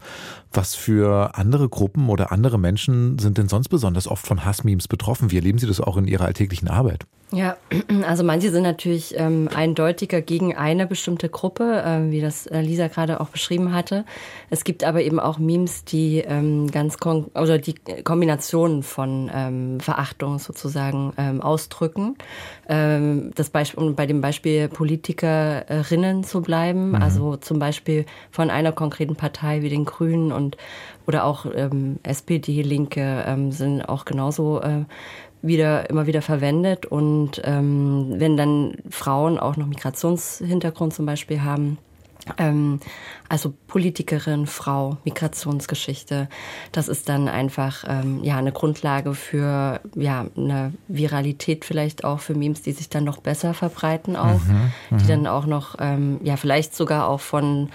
Was 0.53 0.75
für 0.75 1.37
andere 1.37 1.69
Gruppen 1.69 2.09
oder 2.09 2.33
andere 2.33 2.59
Menschen 2.59 3.19
sind 3.19 3.39
denn 3.39 3.49
sonst 3.49 3.69
besonders 3.69 4.09
oft 4.09 4.27
von 4.27 4.45
Hassmemes 4.45 4.89
betroffen? 4.89 5.31
Wie 5.31 5.37
erleben 5.37 5.59
Sie 5.59 5.69
das 5.69 5.81
auch 5.81 5.97
in 5.97 6.09
Ihrer 6.09 6.25
alltäglichen 6.25 6.69
Arbeit? 6.69 7.07
Ja, 7.31 7.59
also 8.07 8.25
manche 8.25 8.51
sind 8.51 8.63
natürlich 8.63 9.15
ähm, 9.19 9.49
eindeutiger 9.55 10.23
gegen 10.23 10.57
eine 10.57 10.87
bestimmte 10.87 11.29
Gruppe, 11.29 11.83
äh, 11.85 12.11
wie 12.11 12.21
das 12.21 12.47
äh, 12.47 12.61
Lisa 12.61 12.89
gerade 12.89 13.21
auch 13.21 13.29
beschrieben 13.29 13.73
hatte. 13.73 14.05
Es 14.49 14.65
gibt 14.65 14.83
aber 14.83 15.03
eben 15.03 15.21
auch 15.21 15.39
Memes, 15.39 15.85
die 15.85 16.19
ähm, 16.21 16.71
ganz 16.71 16.97
oder 17.05 17.59
die 17.59 17.75
Kombinationen 18.03 18.83
von 18.83 19.31
ähm, 19.35 19.81
Verachtung 19.81 20.39
sozusagen 20.39 21.13
ähm, 21.19 21.43
ausdrücken. 21.43 22.17
Ähm, 22.67 23.31
das 23.35 23.51
Beispiel, 23.51 23.85
um 23.85 23.95
bei 23.95 24.07
dem 24.07 24.23
Beispiel 24.23 24.69
Politikerinnen 24.69 26.25
zu 26.25 26.41
bleiben, 26.41 26.91
mhm. 26.91 26.95
also 26.95 27.37
zum 27.37 27.59
Beispiel 27.59 28.07
von 28.31 28.49
einer 28.49 28.73
konkreten 28.73 29.17
Partei 29.17 29.61
wie 29.63 29.69
den 29.69 29.85
Grünen 29.85 30.33
und 30.33 30.57
oder 31.07 31.25
auch 31.25 31.47
ähm, 31.55 31.99
SPD, 32.03 32.61
Linke 32.61 33.25
ähm, 33.27 33.51
sind 33.51 33.81
auch 33.83 34.05
genauso 34.05 34.61
äh, 34.61 34.85
wieder 35.43 35.89
immer 35.89 36.07
wieder 36.07 36.23
verwendet 36.23 36.87
und 36.87 37.41
ähm, 37.45 38.15
wenn 38.17 38.37
dann 38.37 38.77
Frauen 38.91 39.39
auch 39.39 39.57
noch 39.57 39.67
Migrationshintergrund 39.67 40.95
zum 40.95 41.07
Beispiel 41.07 41.43
haben, 41.43 41.79
ähm, 42.37 42.81
also 43.29 43.55
Politikerin, 43.67 44.47
Frau, 44.47 44.99
Migrationsgeschichte, 45.05 46.29
das 46.73 46.89
ist 46.89 47.09
dann 47.09 47.29
einfach 47.29 47.85
ähm, 47.87 48.23
ja 48.23 48.37
eine 48.37 48.53
Grundlage 48.53 49.15
für 49.15 49.81
ja 49.95 50.27
eine 50.37 50.73
Viralität 50.89 51.65
vielleicht 51.65 52.05
auch 52.05 52.21
für 52.21 52.35
Memes, 52.35 52.63
die 52.63 52.73
sich 52.73 52.89
dann 52.89 53.05
noch 53.05 53.19
besser 53.19 53.55
verbreiten 53.55 54.17
auch, 54.17 54.41
mhm, 54.45 54.73
die 54.91 55.05
mhm. 55.05 55.09
dann 55.09 55.27
auch 55.27 55.47
noch 55.47 55.77
ähm, 55.79 56.21
ja 56.23 56.37
vielleicht 56.37 56.75
sogar 56.75 57.09
auch 57.09 57.21
von 57.21 57.71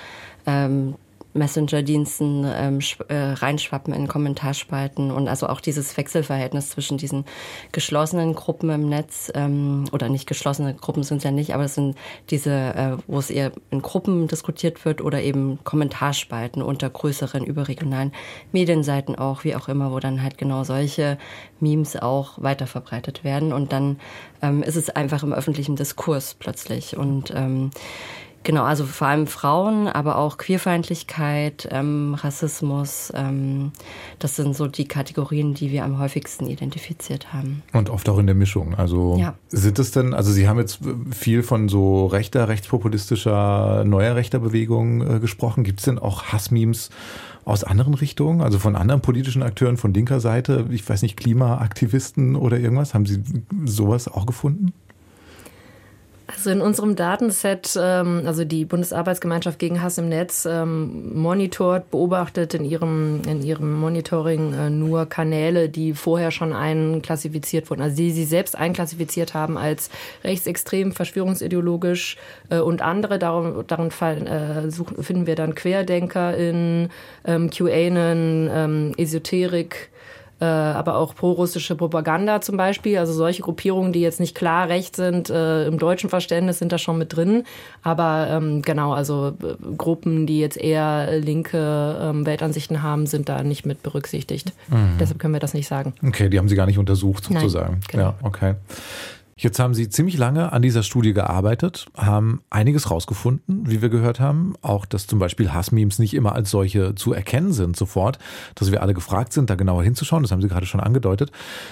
ähm, 0.46 0.96
Messenger-Diensten 1.33 2.45
ähm, 2.45 2.79
äh, 3.07 3.15
reinschwappen 3.15 3.93
in 3.93 4.07
Kommentarspalten 4.07 5.11
und 5.11 5.27
also 5.27 5.47
auch 5.47 5.61
dieses 5.61 5.95
Wechselverhältnis 5.97 6.69
zwischen 6.69 6.97
diesen 6.97 7.25
geschlossenen 7.71 8.35
Gruppen 8.35 8.69
im 8.69 8.89
Netz 8.89 9.31
ähm, 9.35 9.85
oder 9.91 10.09
nicht 10.09 10.27
geschlossene 10.27 10.73
Gruppen 10.75 11.03
sind 11.03 11.17
es 11.17 11.23
ja 11.23 11.31
nicht, 11.31 11.53
aber 11.53 11.65
es 11.65 11.75
sind 11.75 11.97
diese, 12.29 12.51
äh, 12.51 12.97
wo 13.07 13.19
es 13.19 13.29
eher 13.29 13.51
in 13.71 13.81
Gruppen 13.81 14.27
diskutiert 14.27 14.85
wird 14.85 15.01
oder 15.01 15.21
eben 15.21 15.59
Kommentarspalten 15.63 16.61
unter 16.61 16.89
größeren 16.89 17.43
überregionalen 17.43 18.11
Medienseiten 18.51 19.15
auch, 19.15 19.43
wie 19.43 19.55
auch 19.55 19.67
immer, 19.67 19.91
wo 19.91 19.99
dann 19.99 20.21
halt 20.21 20.37
genau 20.37 20.63
solche 20.63 21.17
Memes 21.59 21.95
auch 21.95 22.41
weiterverbreitet 22.41 23.23
werden. 23.23 23.53
Und 23.53 23.71
dann 23.71 23.99
ähm, 24.41 24.63
ist 24.63 24.75
es 24.75 24.89
einfach 24.89 25.23
im 25.23 25.33
öffentlichen 25.33 25.75
Diskurs 25.75 26.35
plötzlich. 26.35 26.97
Und 26.97 27.31
ähm, 27.35 27.71
Genau, 28.43 28.63
also 28.63 28.85
vor 28.85 29.07
allem 29.07 29.27
Frauen, 29.27 29.88
aber 29.88 30.17
auch 30.17 30.38
Queerfeindlichkeit, 30.38 31.67
ähm, 31.71 32.13
Rassismus. 32.13 33.12
Ähm, 33.15 33.71
das 34.19 34.35
sind 34.35 34.55
so 34.55 34.67
die 34.67 34.85
Kategorien, 34.85 35.53
die 35.53 35.71
wir 35.71 35.85
am 35.85 35.97
häufigsten 35.97 36.47
identifiziert 36.47 37.31
haben. 37.31 37.63
Und 37.71 37.89
oft 37.89 38.07
auch 38.09 38.17
in 38.17 38.25
der 38.25 38.35
Mischung. 38.35 38.75
Also 38.75 39.17
ja. 39.17 39.35
sind 39.50 39.79
es 39.79 39.91
denn, 39.91 40.13
also 40.13 40.31
Sie 40.31 40.47
haben 40.50 40.59
jetzt 40.59 40.79
viel 41.12 41.41
von 41.41 41.69
so 41.69 42.07
rechter, 42.07 42.50
rechtspopulistischer, 42.50 43.83
neuer 43.85 44.15
rechter 44.15 44.39
Bewegung 44.39 45.01
äh, 45.01 45.19
gesprochen. 45.19 45.63
Gibt 45.63 45.79
es 45.79 45.85
denn 45.85 45.97
auch 45.97 46.23
Hassmemes 46.23 46.89
aus 47.45 47.63
anderen 47.63 47.93
Richtungen, 47.93 48.41
also 48.41 48.59
von 48.59 48.75
anderen 48.75 49.01
politischen 49.01 49.43
Akteuren 49.43 49.77
von 49.77 49.93
linker 49.93 50.19
Seite? 50.19 50.65
Ich 50.69 50.88
weiß 50.88 51.01
nicht, 51.01 51.17
Klimaaktivisten 51.17 52.35
oder 52.35 52.59
irgendwas? 52.59 52.93
Haben 52.93 53.05
Sie 53.05 53.23
sowas 53.65 54.07
auch 54.07 54.25
gefunden? 54.25 54.73
Also 56.35 56.49
in 56.49 56.61
unserem 56.61 56.95
Datenset, 56.95 57.77
ähm, 57.79 58.23
also 58.25 58.43
die 58.43 58.65
Bundesarbeitsgemeinschaft 58.65 59.59
gegen 59.59 59.81
Hass 59.83 59.99
im 59.99 60.09
Netz, 60.09 60.47
ähm, 60.49 61.13
monitort, 61.13 61.91
beobachtet 61.91 62.55
in 62.55 62.65
ihrem, 62.65 63.21
in 63.27 63.43
ihrem 63.43 63.79
Monitoring 63.79 64.53
äh, 64.53 64.69
nur 64.69 65.05
Kanäle, 65.05 65.69
die 65.69 65.93
vorher 65.93 66.31
schon 66.31 66.51
einklassifiziert 66.51 67.69
wurden, 67.69 67.83
also 67.83 67.95
die 67.95 68.11
sie 68.11 68.25
selbst 68.25 68.57
einklassifiziert 68.57 69.35
haben 69.35 69.57
als 69.57 69.91
rechtsextrem, 70.23 70.91
verschwörungsideologisch 70.91 72.17
äh, 72.49 72.57
und 72.57 72.81
andere. 72.81 73.19
Darum, 73.19 73.65
darin 73.67 73.91
fallen, 73.91 74.25
äh, 74.25 74.71
suchen, 74.71 75.03
finden 75.03 75.27
wir 75.27 75.35
dann 75.35 75.53
Querdenker 75.53 76.35
in 76.35 76.89
ähm, 77.25 77.51
QAnon, 77.51 78.93
Esoterik, 78.97 79.91
aber 80.45 80.97
auch 80.97 81.15
pro-russische 81.15 81.75
Propaganda 81.75 82.41
zum 82.41 82.57
Beispiel. 82.57 82.97
Also 82.97 83.13
solche 83.13 83.41
Gruppierungen, 83.41 83.93
die 83.93 84.01
jetzt 84.01 84.19
nicht 84.19 84.35
klar 84.35 84.67
recht 84.67 84.95
sind, 84.95 85.29
äh, 85.29 85.67
im 85.67 85.77
deutschen 85.79 86.09
Verständnis 86.09 86.59
sind 86.59 86.71
da 86.71 86.77
schon 86.77 86.97
mit 86.97 87.15
drin. 87.15 87.43
Aber 87.81 88.27
ähm, 88.29 88.61
genau, 88.61 88.93
also 88.93 89.33
äh, 89.41 89.75
Gruppen, 89.77 90.25
die 90.27 90.39
jetzt 90.39 90.57
eher 90.57 91.19
linke 91.19 91.97
ähm, 92.01 92.25
Weltansichten 92.25 92.83
haben, 92.83 93.05
sind 93.05 93.29
da 93.29 93.43
nicht 93.43 93.65
mit 93.65 93.83
berücksichtigt. 93.83 94.53
Mhm. 94.69 94.97
Deshalb 94.99 95.19
können 95.19 95.33
wir 95.33 95.39
das 95.39 95.53
nicht 95.53 95.67
sagen. 95.67 95.93
Okay, 96.05 96.29
die 96.29 96.37
haben 96.37 96.49
Sie 96.49 96.55
gar 96.55 96.65
nicht 96.65 96.79
untersucht 96.79 97.25
sozusagen. 97.25 97.73
Nein, 97.73 97.81
genau. 97.89 98.03
Ja, 98.03 98.15
okay. 98.23 98.55
Jetzt 99.43 99.59
haben 99.59 99.73
Sie 99.73 99.89
ziemlich 99.89 100.17
lange 100.17 100.53
an 100.53 100.62
dieser 100.62 100.83
Studie 100.83 101.12
gearbeitet, 101.12 101.88
haben 101.97 102.41
einiges 102.50 102.89
rausgefunden, 102.89 103.69
wie 103.69 103.81
wir 103.81 103.89
gehört 103.89 104.21
haben. 104.21 104.53
Auch, 104.62 104.85
dass 104.85 105.05
zum 105.05 105.19
Beispiel 105.19 105.51
Hassmemes 105.51 106.00
nicht 106.00 106.13
immer 106.13 106.33
als 106.33 106.50
solche 106.50 106.95
zu 106.95 107.12
erkennen 107.12 107.51
sind 107.51 107.75
sofort, 107.75 108.19
dass 108.55 108.71
wir 108.71 108.81
alle 108.81 108.93
gefragt 108.93 109.33
sind, 109.33 109.50
da 109.50 109.55
genauer 109.55 109.83
hinzuschauen. 109.83 110.23
Das 110.23 110.31
haben 110.31 110.41
Sie 110.41 110.47
gerade 110.47 110.65
schon 110.65 110.79
angedeutet. 110.79 111.29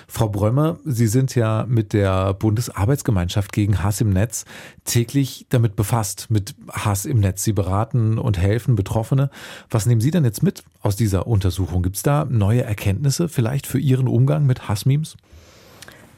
Frau 0.10 0.28
Bräumer, 0.28 0.80
Sie 0.84 1.08
sind 1.08 1.34
ja 1.36 1.66
mit 1.66 1.94
der 1.94 2.34
Bundesarbeitsgemeinschaft 2.34 3.54
gegen 3.54 3.82
Hass 3.82 4.01
im 4.01 4.10
Netz 4.10 4.44
täglich 4.84 5.46
damit 5.48 5.78
befasst, 5.78 6.28
mit 6.30 6.56
Hass 6.70 7.06
im 7.06 7.22
Netz. 7.22 7.46
Sie 7.46 7.54
beraten 7.54 8.18
und 8.18 8.38
helfen 8.38 8.75
Betroffene. 8.75 9.30
Was 9.70 9.86
nehmen 9.86 10.01
Sie 10.01 10.12
denn 10.12 10.25
jetzt 10.25 10.44
mit 10.44 10.66
aus 10.82 10.98
dieser 10.98 11.25
Untersuchung? 11.25 11.84
Gibt 11.84 11.96
es 11.96 12.04
da 12.04 12.25
neue 12.30 12.63
Erkenntnisse 12.63 13.30
vielleicht 13.30 13.66
für 13.66 13.80
Ihren 13.80 14.10
Umgang 14.10 14.46
mit 14.46 14.68
Hassmemes? 14.68 15.16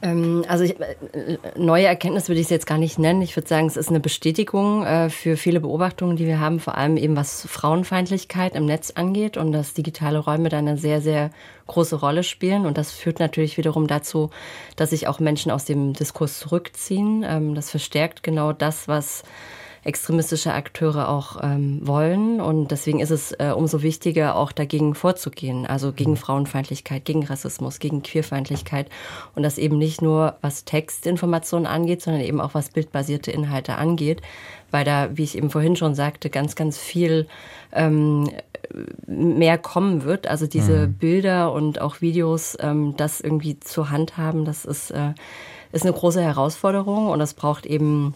Ähm, 0.04 0.44
also 0.48 0.64
ich, 0.64 0.78
äh, 0.78 1.38
neue 1.56 1.86
Erkenntnis 1.86 2.28
würde 2.28 2.40
ich 2.40 2.46
es 2.46 2.50
jetzt 2.50 2.66
gar 2.66 2.76
nicht 2.76 2.98
nennen. 2.98 3.22
Ich 3.22 3.34
würde 3.36 3.48
sagen, 3.48 3.66
es 3.66 3.76
ist 3.76 3.88
eine 3.88 4.00
Bestätigung 4.00 4.84
äh, 4.84 5.08
für 5.08 5.36
viele 5.36 5.60
Beobachtungen, 5.60 6.16
die 6.16 6.26
wir 6.26 6.38
haben, 6.38 6.60
vor 6.60 6.76
allem 6.76 6.98
eben 6.98 7.16
was 7.16 7.46
Frauenfeindlichkeit 7.48 8.54
im 8.54 8.66
Netz 8.66 8.92
angeht 8.94 9.38
und 9.38 9.52
dass 9.52 9.72
digitale 9.72 10.18
Räume 10.18 10.50
da 10.50 10.58
eine 10.58 10.76
sehr, 10.76 11.00
sehr 11.00 11.30
große 11.66 11.96
Rolle 11.96 12.22
spielen. 12.22 12.66
Und 12.66 12.76
das 12.76 12.92
führt 12.92 13.18
natürlich 13.18 13.56
wiederum 13.56 13.86
dazu, 13.86 14.30
dass 14.76 14.90
sich 14.90 15.08
auch 15.08 15.20
Menschen 15.20 15.50
aus 15.50 15.64
dem 15.64 15.94
Diskurs 15.94 16.38
zurückziehen. 16.38 17.24
Ähm, 17.26 17.54
das 17.54 17.70
verstärkt 17.70 18.22
genau 18.22 18.52
das, 18.52 18.86
was 18.86 19.22
extremistische 19.84 20.52
Akteure 20.52 21.08
auch 21.08 21.36
ähm, 21.42 21.86
wollen. 21.86 22.40
Und 22.40 22.70
deswegen 22.70 23.00
ist 23.00 23.10
es 23.10 23.32
äh, 23.32 23.52
umso 23.54 23.82
wichtiger, 23.82 24.36
auch 24.36 24.50
dagegen 24.50 24.94
vorzugehen. 24.94 25.66
Also 25.66 25.92
gegen 25.92 26.12
mhm. 26.12 26.16
Frauenfeindlichkeit, 26.16 27.04
gegen 27.04 27.24
Rassismus, 27.24 27.78
gegen 27.78 28.02
Queerfeindlichkeit. 28.02 28.88
Und 29.34 29.42
das 29.42 29.58
eben 29.58 29.78
nicht 29.78 30.02
nur, 30.02 30.36
was 30.40 30.64
Textinformationen 30.64 31.66
angeht, 31.66 32.02
sondern 32.02 32.22
eben 32.22 32.40
auch, 32.40 32.54
was 32.54 32.70
bildbasierte 32.70 33.30
Inhalte 33.30 33.76
angeht. 33.76 34.22
Weil 34.70 34.84
da, 34.84 35.10
wie 35.16 35.22
ich 35.22 35.36
eben 35.36 35.50
vorhin 35.50 35.76
schon 35.76 35.94
sagte, 35.94 36.30
ganz, 36.30 36.56
ganz 36.56 36.78
viel 36.78 37.28
ähm, 37.72 38.30
mehr 39.06 39.58
kommen 39.58 40.04
wird. 40.04 40.26
Also 40.26 40.46
diese 40.46 40.88
mhm. 40.88 40.94
Bilder 40.94 41.52
und 41.52 41.80
auch 41.80 42.00
Videos, 42.00 42.56
ähm, 42.60 42.94
das 42.96 43.20
irgendwie 43.20 43.60
zur 43.60 43.90
Hand 43.90 44.16
haben, 44.16 44.46
das 44.46 44.64
ist, 44.64 44.90
äh, 44.90 45.12
ist 45.72 45.84
eine 45.84 45.92
große 45.92 46.22
Herausforderung 46.22 47.08
und 47.08 47.18
das 47.18 47.34
braucht 47.34 47.66
eben 47.66 48.14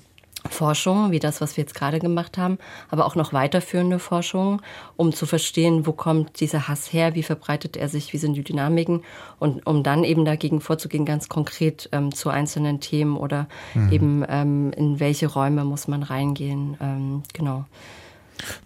Forschung, 0.48 1.10
wie 1.10 1.18
das, 1.18 1.40
was 1.40 1.56
wir 1.56 1.62
jetzt 1.62 1.74
gerade 1.74 1.98
gemacht 1.98 2.38
haben, 2.38 2.58
aber 2.90 3.06
auch 3.06 3.14
noch 3.16 3.32
weiterführende 3.32 3.98
Forschung, 3.98 4.62
um 4.96 5.12
zu 5.12 5.26
verstehen, 5.26 5.86
wo 5.86 5.92
kommt 5.92 6.40
dieser 6.40 6.68
Hass 6.68 6.92
her, 6.92 7.14
wie 7.14 7.22
verbreitet 7.22 7.76
er 7.76 7.88
sich, 7.88 8.12
wie 8.12 8.18
sind 8.18 8.34
die 8.34 8.44
Dynamiken 8.44 9.02
und 9.38 9.66
um 9.66 9.82
dann 9.82 10.04
eben 10.04 10.24
dagegen 10.24 10.60
vorzugehen, 10.60 11.04
ganz 11.04 11.28
konkret 11.28 11.88
ähm, 11.92 12.14
zu 12.14 12.30
einzelnen 12.30 12.80
Themen 12.80 13.16
oder 13.16 13.48
mhm. 13.74 13.92
eben 13.92 14.24
ähm, 14.28 14.72
in 14.76 15.00
welche 15.00 15.26
Räume 15.26 15.64
muss 15.64 15.88
man 15.88 16.02
reingehen. 16.02 16.76
Ähm, 16.80 17.22
genau. 17.32 17.64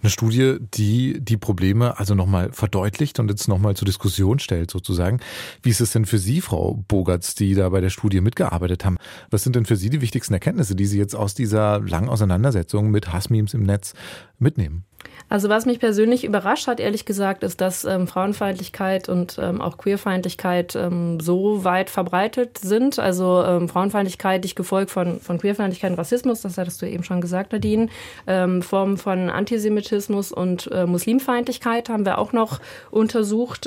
Eine 0.02 0.10
Studie, 0.10 0.56
die 0.74 1.20
die 1.20 1.36
Probleme 1.36 1.98
also 1.98 2.14
nochmal 2.14 2.52
verdeutlicht 2.52 3.18
und 3.18 3.28
jetzt 3.28 3.48
nochmal 3.48 3.76
zur 3.76 3.86
Diskussion 3.86 4.38
stellt 4.38 4.70
sozusagen. 4.70 5.20
Wie 5.62 5.70
ist 5.70 5.80
es 5.80 5.92
denn 5.92 6.06
für 6.06 6.18
Sie, 6.18 6.40
Frau 6.40 6.82
Bogertz, 6.88 7.34
die 7.34 7.54
da 7.54 7.68
bei 7.68 7.80
der 7.80 7.90
Studie 7.90 8.20
mitgearbeitet 8.20 8.84
haben? 8.84 8.98
Was 9.30 9.42
sind 9.42 9.56
denn 9.56 9.66
für 9.66 9.76
Sie 9.76 9.90
die 9.90 10.00
wichtigsten 10.00 10.34
Erkenntnisse, 10.34 10.76
die 10.76 10.86
Sie 10.86 10.98
jetzt 10.98 11.14
aus 11.14 11.34
dieser 11.34 11.80
langen 11.80 12.08
Auseinandersetzung 12.08 12.90
mit 12.90 13.12
Hassmemes 13.12 13.54
im 13.54 13.62
Netz 13.62 13.94
mitnehmen? 14.38 14.84
Also 15.28 15.48
was 15.48 15.66
mich 15.66 15.80
persönlich 15.80 16.24
überrascht 16.24 16.66
hat, 16.66 16.78
ehrlich 16.78 17.04
gesagt, 17.06 17.42
ist, 17.42 17.60
dass 17.60 17.84
ähm, 17.84 18.06
Frauenfeindlichkeit 18.06 19.08
und 19.08 19.38
ähm, 19.40 19.60
auch 19.60 19.78
Queerfeindlichkeit 19.78 20.76
ähm, 20.76 21.20
so 21.20 21.64
weit 21.64 21.88
verbreitet 21.88 22.58
sind. 22.58 22.98
Also 22.98 23.42
ähm, 23.42 23.68
Frauenfeindlichkeit, 23.68 24.44
dich 24.44 24.54
gefolgt 24.54 24.90
von, 24.90 25.20
von 25.20 25.38
Queerfeindlichkeit 25.38 25.92
und 25.92 25.98
Rassismus, 25.98 26.42
das 26.42 26.58
hattest 26.58 26.82
du 26.82 26.86
eben 26.86 27.04
schon 27.04 27.20
gesagt, 27.20 27.52
Nadine. 27.52 27.88
Ähm, 28.26 28.62
Formen 28.62 28.98
von 28.98 29.30
Antisemitismus 29.30 30.32
und 30.32 30.70
äh, 30.70 30.86
Muslimfeindlichkeit 30.86 31.88
haben 31.88 32.04
wir 32.04 32.18
auch 32.18 32.32
noch 32.32 32.60
untersucht. 32.90 33.66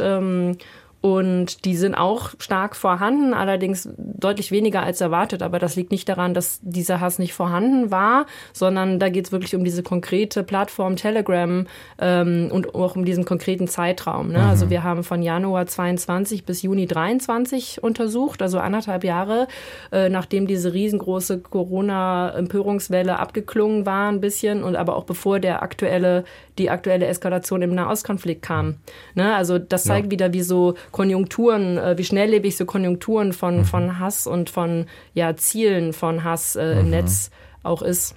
Und 1.06 1.66
die 1.66 1.78
sind 1.78 1.96
auch 1.96 2.32
stark 2.40 2.76
vorhanden, 2.76 3.34
allerdings 3.34 3.88
deutlich 3.96 4.52
weniger 4.52 4.82
als 4.82 5.02
erwartet. 5.02 5.42
Aber 5.44 5.60
das 5.60 5.76
liegt 5.76 5.92
nicht 5.92 6.10
daran, 6.10 6.34
dass 6.34 6.60
dieser 6.64 7.00
Hass 7.00 7.20
nicht 7.20 7.34
vorhanden 7.34 7.92
war, 7.92 8.26
sondern 8.54 9.00
da 9.00 9.10
geht 9.10 9.28
es 9.28 9.32
wirklich 9.32 9.56
um 9.56 9.64
diese 9.64 9.84
konkrete 9.84 10.44
Plattform 10.44 10.96
Telegram 10.96 11.68
ähm, 12.00 12.50
und 12.52 12.76
auch 12.76 12.96
um 12.96 13.06
diesen 13.06 13.24
konkreten 13.24 13.68
Zeitraum. 13.68 14.32
Ne? 14.32 14.40
Also 14.40 14.66
mhm. 14.66 14.66
Also 14.66 14.70
wir 14.72 14.84
haben 14.84 15.04
von 15.04 15.22
Januar 15.22 15.68
22 15.68 16.44
bis 16.44 16.64
Juni 16.64 16.88
23 16.88 17.84
untersucht, 17.84 18.42
also 18.42 18.58
anderthalb 18.58 19.04
Jahre, 19.04 19.48
äh, 19.92 20.10
nachdem 20.10 20.48
diese 20.48 20.74
riesengroße 20.74 21.40
Corona-Empörungswelle 21.40 23.20
abgeklungen 23.20 23.86
war 23.86 24.10
ein 24.10 24.22
bisschen 24.22 24.64
und 24.64 24.76
aber 24.76 24.96
auch 24.96 25.04
bevor 25.04 25.40
der 25.40 25.62
aktuelle, 25.62 26.24
die 26.58 26.72
aktuelle 26.72 27.06
Eskalation 27.06 27.62
im 27.62 27.76
Nahostkonflikt 27.76 28.42
kam. 28.42 28.78
Ne? 29.14 29.36
Also 29.36 29.60
das 29.60 29.84
zeigt 29.84 30.08
ja. 30.08 30.12
wieder, 30.12 30.34
wie 30.34 30.42
so 30.42 30.74
Konjunkturen, 30.96 31.78
äh, 31.78 31.98
wie 31.98 32.06
schnelllebig 32.06 32.56
so 32.56 32.64
Konjunkturen 32.64 33.34
von, 33.34 33.58
mhm. 33.58 33.66
von 33.66 34.00
Hass 34.00 34.28
und 34.28 34.50
von 34.50 34.86
ja, 35.14 35.36
Zielen 35.36 35.92
von 35.92 36.24
Hass 36.24 36.56
äh, 36.56 36.80
im 36.80 36.86
mhm. 36.86 36.92
Netz 36.92 37.32
auch 37.64 37.82
ist. 37.82 38.16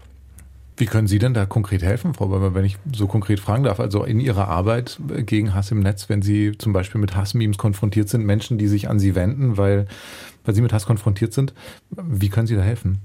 Wie 0.76 0.86
können 0.86 1.08
Sie 1.08 1.18
denn 1.18 1.34
da 1.34 1.44
konkret 1.44 1.82
helfen, 1.82 2.14
Frau 2.14 2.28
Böhmer, 2.28 2.54
wenn 2.54 2.64
ich 2.64 2.76
so 2.94 3.08
konkret 3.08 3.40
fragen 3.40 3.64
darf? 3.64 3.80
Also 3.80 4.04
in 4.04 4.20
Ihrer 4.20 4.46
Arbeit 4.46 5.00
gegen 5.26 5.54
Hass 5.54 5.72
im 5.72 5.80
Netz, 5.80 6.08
wenn 6.08 6.22
Sie 6.22 6.52
zum 6.56 6.72
Beispiel 6.72 7.00
mit 7.00 7.16
Hassmemes 7.16 7.58
konfrontiert 7.58 8.08
sind, 8.08 8.24
Menschen, 8.24 8.58
die 8.58 8.68
sich 8.68 8.88
an 8.88 9.00
Sie 9.00 9.16
wenden, 9.16 9.56
weil, 9.56 9.88
weil 10.44 10.54
Sie 10.54 10.62
mit 10.62 10.72
Hass 10.72 10.86
konfrontiert 10.86 11.32
sind, 11.32 11.54
wie 11.90 12.28
können 12.28 12.46
Sie 12.46 12.54
da 12.54 12.62
helfen? 12.62 13.00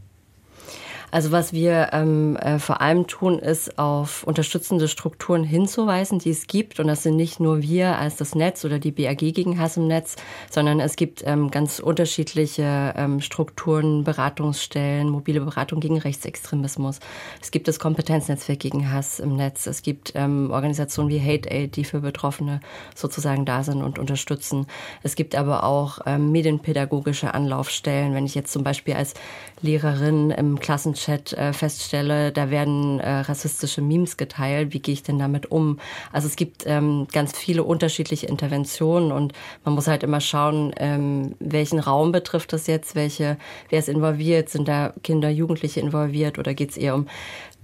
Also 1.13 1.31
was 1.31 1.53
wir 1.53 1.89
ähm, 1.91 2.37
äh, 2.37 2.57
vor 2.57 2.81
allem 2.81 3.05
tun, 3.05 3.37
ist 3.37 3.77
auf 3.77 4.23
unterstützende 4.23 4.87
Strukturen 4.87 5.43
hinzuweisen, 5.43 6.17
die 6.17 6.31
es 6.31 6.47
gibt. 6.47 6.79
Und 6.79 6.87
das 6.87 7.03
sind 7.03 7.17
nicht 7.17 7.39
nur 7.39 7.61
wir 7.61 7.99
als 7.99 8.15
das 8.15 8.33
Netz 8.33 8.65
oder 8.65 8.79
die 8.79 8.89
BAG 8.89 9.19
gegen 9.19 9.59
Hass 9.59 9.77
im 9.77 9.85
Netz, 9.85 10.15
sondern 10.49 10.79
es 10.79 10.95
gibt 10.95 11.21
ähm, 11.23 11.51
ganz 11.51 11.77
unterschiedliche 11.77 12.95
ähm, 12.97 13.21
Strukturen, 13.21 14.03
Beratungsstellen, 14.03 15.07
mobile 15.07 15.41
Beratung 15.41 15.81
gegen 15.81 15.99
Rechtsextremismus. 15.99 16.99
Es 17.39 17.51
gibt 17.51 17.67
das 17.67 17.77
Kompetenznetzwerk 17.77 18.57
gegen 18.57 18.91
Hass 18.91 19.19
im 19.19 19.35
Netz. 19.35 19.67
Es 19.67 19.83
gibt 19.83 20.13
ähm, 20.15 20.49
Organisationen 20.49 21.11
wie 21.11 21.21
Hate 21.21 21.47
Aid, 21.47 21.75
die 21.75 21.83
für 21.83 21.99
Betroffene 21.99 22.59
sozusagen 22.95 23.45
da 23.45 23.61
sind 23.61 23.83
und 23.83 23.99
unterstützen. 23.99 24.65
Es 25.03 25.13
gibt 25.13 25.35
aber 25.35 25.63
auch 25.63 25.99
ähm, 26.07 26.31
medienpädagogische 26.31 27.35
Anlaufstellen. 27.35 28.15
Wenn 28.15 28.25
ich 28.25 28.33
jetzt 28.33 28.51
zum 28.51 28.63
Beispiel 28.63 28.95
als 28.95 29.13
Lehrerin 29.61 30.31
im 30.31 30.59
Klassenchat 31.03 31.33
äh, 31.33 31.53
feststelle, 31.53 32.31
da 32.31 32.49
werden 32.49 32.99
äh, 32.99 33.19
rassistische 33.19 33.81
Memes 33.81 34.17
geteilt. 34.17 34.73
Wie 34.73 34.79
gehe 34.79 34.93
ich 34.93 35.03
denn 35.03 35.19
damit 35.19 35.51
um? 35.51 35.79
Also 36.11 36.27
es 36.27 36.35
gibt 36.35 36.63
ähm, 36.65 37.07
ganz 37.11 37.37
viele 37.37 37.63
unterschiedliche 37.63 38.27
Interventionen 38.27 39.11
und 39.11 39.33
man 39.63 39.75
muss 39.75 39.87
halt 39.87 40.03
immer 40.03 40.21
schauen, 40.21 40.73
ähm, 40.77 41.35
welchen 41.39 41.79
Raum 41.79 42.11
betrifft 42.11 42.53
das 42.53 42.67
jetzt, 42.67 42.95
welche, 42.95 43.37
wer 43.69 43.79
ist 43.79 43.89
involviert, 43.89 44.49
sind 44.49 44.67
da 44.67 44.93
Kinder, 45.03 45.29
Jugendliche 45.29 45.79
involviert 45.79 46.39
oder 46.39 46.53
geht 46.53 46.71
es 46.71 46.77
eher 46.77 46.95
um 46.95 47.07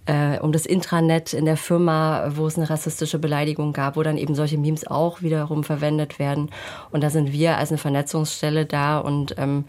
äh, 0.06 0.40
um 0.40 0.52
das 0.52 0.66
Intranet 0.66 1.34
in 1.34 1.46
der 1.46 1.58
Firma, 1.58 2.32
wo 2.36 2.48
es 2.48 2.58
eine 2.58 2.70
rassistische 2.70 3.20
Beleidigung 3.20 3.74
gab, 3.74 3.96
wo 3.96 4.02
dann 4.02 4.18
eben 4.18 4.34
solche 4.34 4.58
Memes 4.58 4.88
auch 4.88 5.22
wiederum 5.22 5.64
verwendet 5.64 6.18
werden. 6.18 6.50
Und 6.92 7.04
da 7.04 7.12
sind 7.12 7.32
wir 7.32 7.58
als 7.58 7.70
eine 7.70 7.78
Vernetzungsstelle 7.78 8.66
da 8.66 8.98
und 8.98 9.36
ähm, 9.38 9.66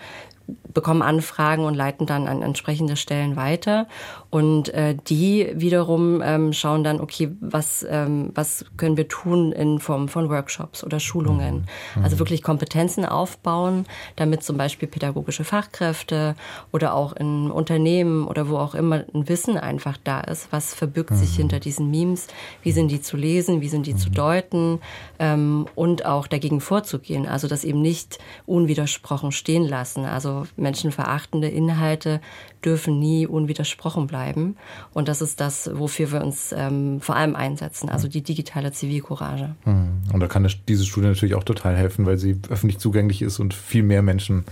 bekommen 0.73 1.03
Anfragen 1.03 1.65
und 1.65 1.75
leiten 1.75 2.07
dann 2.07 2.27
an 2.27 2.43
entsprechende 2.43 2.97
Stellen 2.97 3.37
weiter. 3.37 3.87
Und 4.31 4.73
äh, 4.75 4.97
die 5.09 5.51
wiederum 5.55 6.23
ähm, 6.25 6.53
schauen 6.53 6.85
dann, 6.85 7.01
okay, 7.01 7.31
was, 7.41 7.85
ähm, 7.89 8.31
was 8.35 8.65
können 8.77 8.97
wir 8.97 9.09
tun 9.09 9.53
in 9.53 9.81
Form 9.81 10.09
von 10.09 10.31
Workshops 10.31 10.85
oder 10.85 11.01
Schulungen. 11.01 11.67
Mhm. 11.97 12.05
Also 12.05 12.19
wirklich 12.19 12.43
Kompetenzen 12.43 13.05
aufbauen, 13.05 13.87
damit 14.17 14.45
zum 14.45 14.57
Beispiel 14.57 14.89
pädagogische 14.89 15.45
Fachkräfte 15.45 16.37
oder 16.73 16.95
auch 16.95 17.13
in 17.15 17.51
Unternehmen 17.51 18.27
oder 18.27 18.49
wo 18.49 18.57
auch 18.59 18.75
immer 18.75 19.05
ein 19.15 19.29
Wissen 19.29 19.57
einfach 19.57 19.97
da 20.03 20.21
ist. 20.21 20.53
Was 20.53 20.75
verbirgt 20.75 21.11
mhm. 21.11 21.17
sich 21.17 21.35
hinter 21.35 21.59
diesen 21.59 21.91
Memes? 21.91 22.29
Wie 22.63 22.73
sind 22.73 22.89
die 22.89 23.01
zu 23.01 23.17
lesen? 23.17 23.61
Wie 23.61 23.69
sind 23.69 23.87
die 23.87 23.95
mhm. 23.95 23.99
zu 23.99 24.11
deuten? 24.11 24.81
Ähm, 25.19 25.67
und 25.75 26.07
auch 26.07 26.27
dagegen 26.27 26.61
vorzugehen. 26.61 27.27
Also 27.27 27.49
das 27.49 27.65
eben 27.65 27.83
nicht 27.83 28.19
unwidersprochen 28.47 29.33
stehen 29.33 29.65
lassen. 29.65 30.05
Also 30.05 30.40
menschenverachtende 30.57 31.49
Inhalte 31.49 32.21
dürfen 32.65 32.99
nie 32.99 33.27
unwidersprochen 33.27 34.07
bleiben. 34.07 34.57
Und 34.93 35.09
das 35.09 35.23
ist 35.23 35.41
das, 35.41 35.71
wofür 35.73 36.13
wir 36.13 36.23
uns 36.23 36.55
ähm, 36.57 37.01
vor 37.01 37.17
allem 37.17 37.37
einsetzen, 37.37 37.89
also 37.89 38.09
die 38.09 38.23
digitale 38.23 38.73
Zivilcourage. 38.73 39.55
Hm. 39.65 40.03
Und 40.13 40.21
da 40.21 40.27
kann 40.27 40.49
diese 40.69 40.85
Studie 40.85 41.09
natürlich 41.09 41.35
auch 41.35 41.45
total 41.45 41.77
helfen, 41.77 42.07
weil 42.07 42.19
sie 42.19 42.39
öffentlich 42.51 42.79
zugänglich 42.79 43.23
ist 43.23 43.39
und 43.39 43.55
viel 43.55 43.83
mehr 43.83 44.03
Menschen 44.03 44.45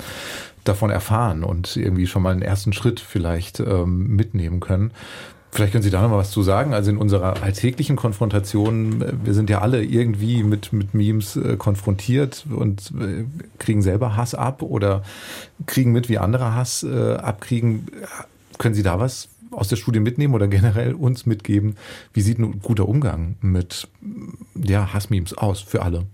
davon 0.64 0.90
erfahren 0.90 1.44
und 1.44 1.76
irgendwie 1.76 2.06
schon 2.06 2.22
mal 2.22 2.32
einen 2.32 2.42
ersten 2.42 2.72
Schritt 2.72 3.00
vielleicht 3.00 3.60
ähm, 3.60 4.16
mitnehmen 4.16 4.60
können. 4.60 4.92
Vielleicht 5.50 5.72
können 5.72 5.82
Sie 5.82 5.90
da 5.90 6.02
noch 6.02 6.10
mal 6.10 6.18
was 6.18 6.30
zu 6.30 6.42
sagen. 6.42 6.74
Also 6.74 6.90
in 6.90 6.98
unserer 6.98 7.42
alltäglichen 7.42 7.96
Konfrontation, 7.96 9.02
äh, 9.02 9.12
wir 9.24 9.34
sind 9.34 9.50
ja 9.50 9.60
alle 9.60 9.82
irgendwie 9.82 10.42
mit, 10.42 10.72
mit 10.72 10.94
Memes 10.94 11.36
äh, 11.36 11.56
konfrontiert 11.56 12.46
und 12.50 12.92
äh, 12.98 13.24
kriegen 13.58 13.82
selber 13.82 14.16
Hass 14.16 14.34
ab 14.34 14.62
oder 14.62 15.02
kriegen 15.66 15.92
mit, 15.92 16.08
wie 16.08 16.18
andere 16.18 16.54
Hass 16.54 16.84
abkriegen. 16.84 17.86
Können 18.58 18.74
Sie 18.74 18.82
da 18.82 19.00
was 19.00 19.28
aus 19.50 19.68
der 19.68 19.76
Studie 19.76 20.00
mitnehmen 20.00 20.34
oder 20.34 20.48
generell 20.48 20.94
uns 20.94 21.26
mitgeben? 21.26 21.76
Wie 22.12 22.20
sieht 22.20 22.38
ein 22.38 22.60
guter 22.60 22.88
Umgang 22.88 23.36
mit 23.40 23.88
ja, 24.54 24.92
Hassmemes 24.92 25.36
aus 25.36 25.60
für 25.60 25.82
alle? 25.82 26.04